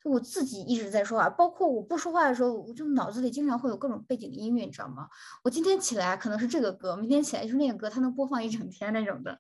[0.04, 5.08] 就我自己一直在说话，包括我不说话的时候，我就脑子里经常会有各种背景音乐，你知道吗？
[5.44, 9.40] 我今天起来可能是这个歌，明天起来就是那个歌，它能播放一整天那种的。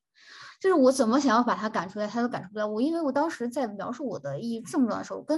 [0.61, 2.64] 就是我怎么想要把它赶出来，它都赶出不来。
[2.64, 5.38] 我因为我当时在描述我的抑郁症状的时候，跟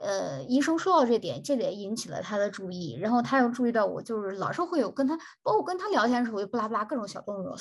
[0.00, 7.54] 呃医生说到这点，这点引起了他的注意，然后他又注意到我就是老是会有跟他，包括跟他聊天的时候，就不拉不拉各种小动作，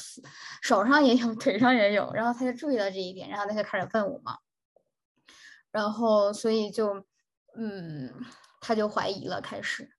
[0.62, 4.38] 手上也有，腿上也有，然后他就注意到这一点，然后他就开始问我嘛。
[5.74, 7.04] 然后，所以就，
[7.58, 8.14] 嗯，
[8.62, 9.90] 他就怀疑了，开始，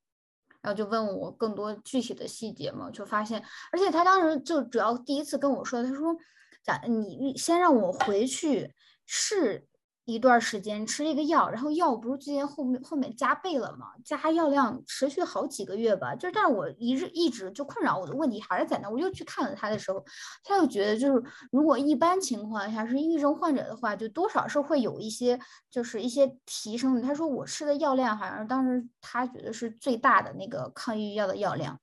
[0.63, 6.17] 然后就问我更多具体的细节嘛，就发现，而且他当时就主要第一次跟我说，他说，
[6.63, 8.73] 咱你先让我回去
[9.05, 9.67] 试。
[10.07, 13.87] 一段时间吃了一个药，然后药不是最近后面后面加倍了吗？
[14.05, 16.15] 加药量持续好几个月吧。
[16.15, 18.91] 就是，但是我一直一直就困扰我的问题还是在那。
[18.91, 20.05] 我又去看了他的时候，
[20.43, 25.41] 他又觉得就是，如果一般情况下是抑郁症患者的话，就多少是会有一些
[25.71, 27.01] 就是一些提升的。
[27.01, 31.81] 他说我吃的药量好像当时他觉得是最大的那个抗抑郁药的药量。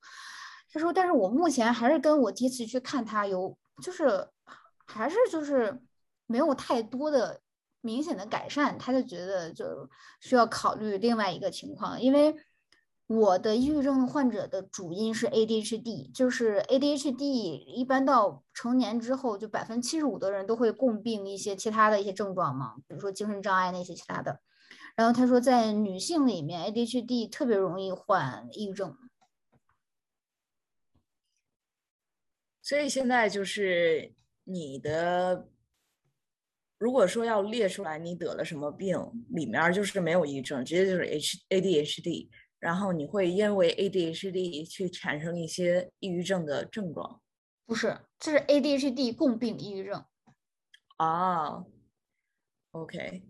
[0.72, 4.28] 他说，但是我目前还是跟我第一次去看他有，就是
[4.86, 5.82] 还是就是
[6.28, 7.41] 没有太多的。
[7.82, 12.36] 明显的改善，他就觉得就需要考虑另外一个情况，因为
[13.08, 24.40] 我的抑郁症患者的主因是 ADHD，就是 ADHD 一般到成年之后，就百分之七十五的人都会共病一些其他的一些症状嘛，比如说精神障碍那些其他的。
[24.96, 28.96] 然后他说，在女性里面，ADHD 特别容易患抑郁症。
[32.62, 34.14] 所以现在就是
[34.44, 35.48] 你的。
[36.82, 38.98] 如果说要列出来你得了什么病，
[39.30, 42.28] 里面就是没有抑郁症，直接就是 H ADHD，
[42.58, 47.22] 然后你会因为 ADHD 去产生一些抑郁症的症状，
[47.68, 50.04] 不是，这是 ADHD 共病抑郁症
[50.98, 51.64] 啊。
[52.72, 53.22] OK，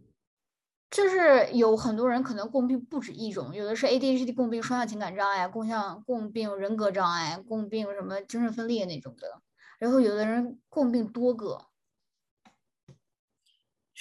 [0.89, 9.41] 就是有很多人可能共病不止一种，有的是 ADHD 共病双向情感障碍、共向共病人格障碍、共病什么精神分裂那种的，
[9.77, 11.65] 然后有的人共病多个。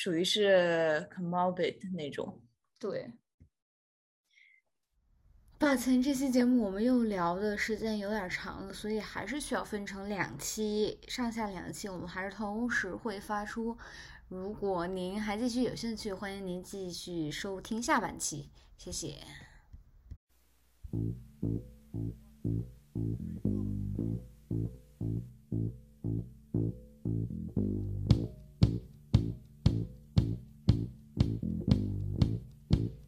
[0.02, 2.40] 属于是 comorbid 那种，
[2.78, 3.12] 对。
[5.58, 13.76] 抱歉，这期节目我们又聊的时间有点长了，所以还是需要分成两期，上下两期，我们还是同时会发出。
[14.28, 18.48] 如果您还继续有兴趣，欢迎您继续收听下半期，
[18.78, 19.18] 谢谢。
[30.20, 30.38] thank
[32.76, 32.99] you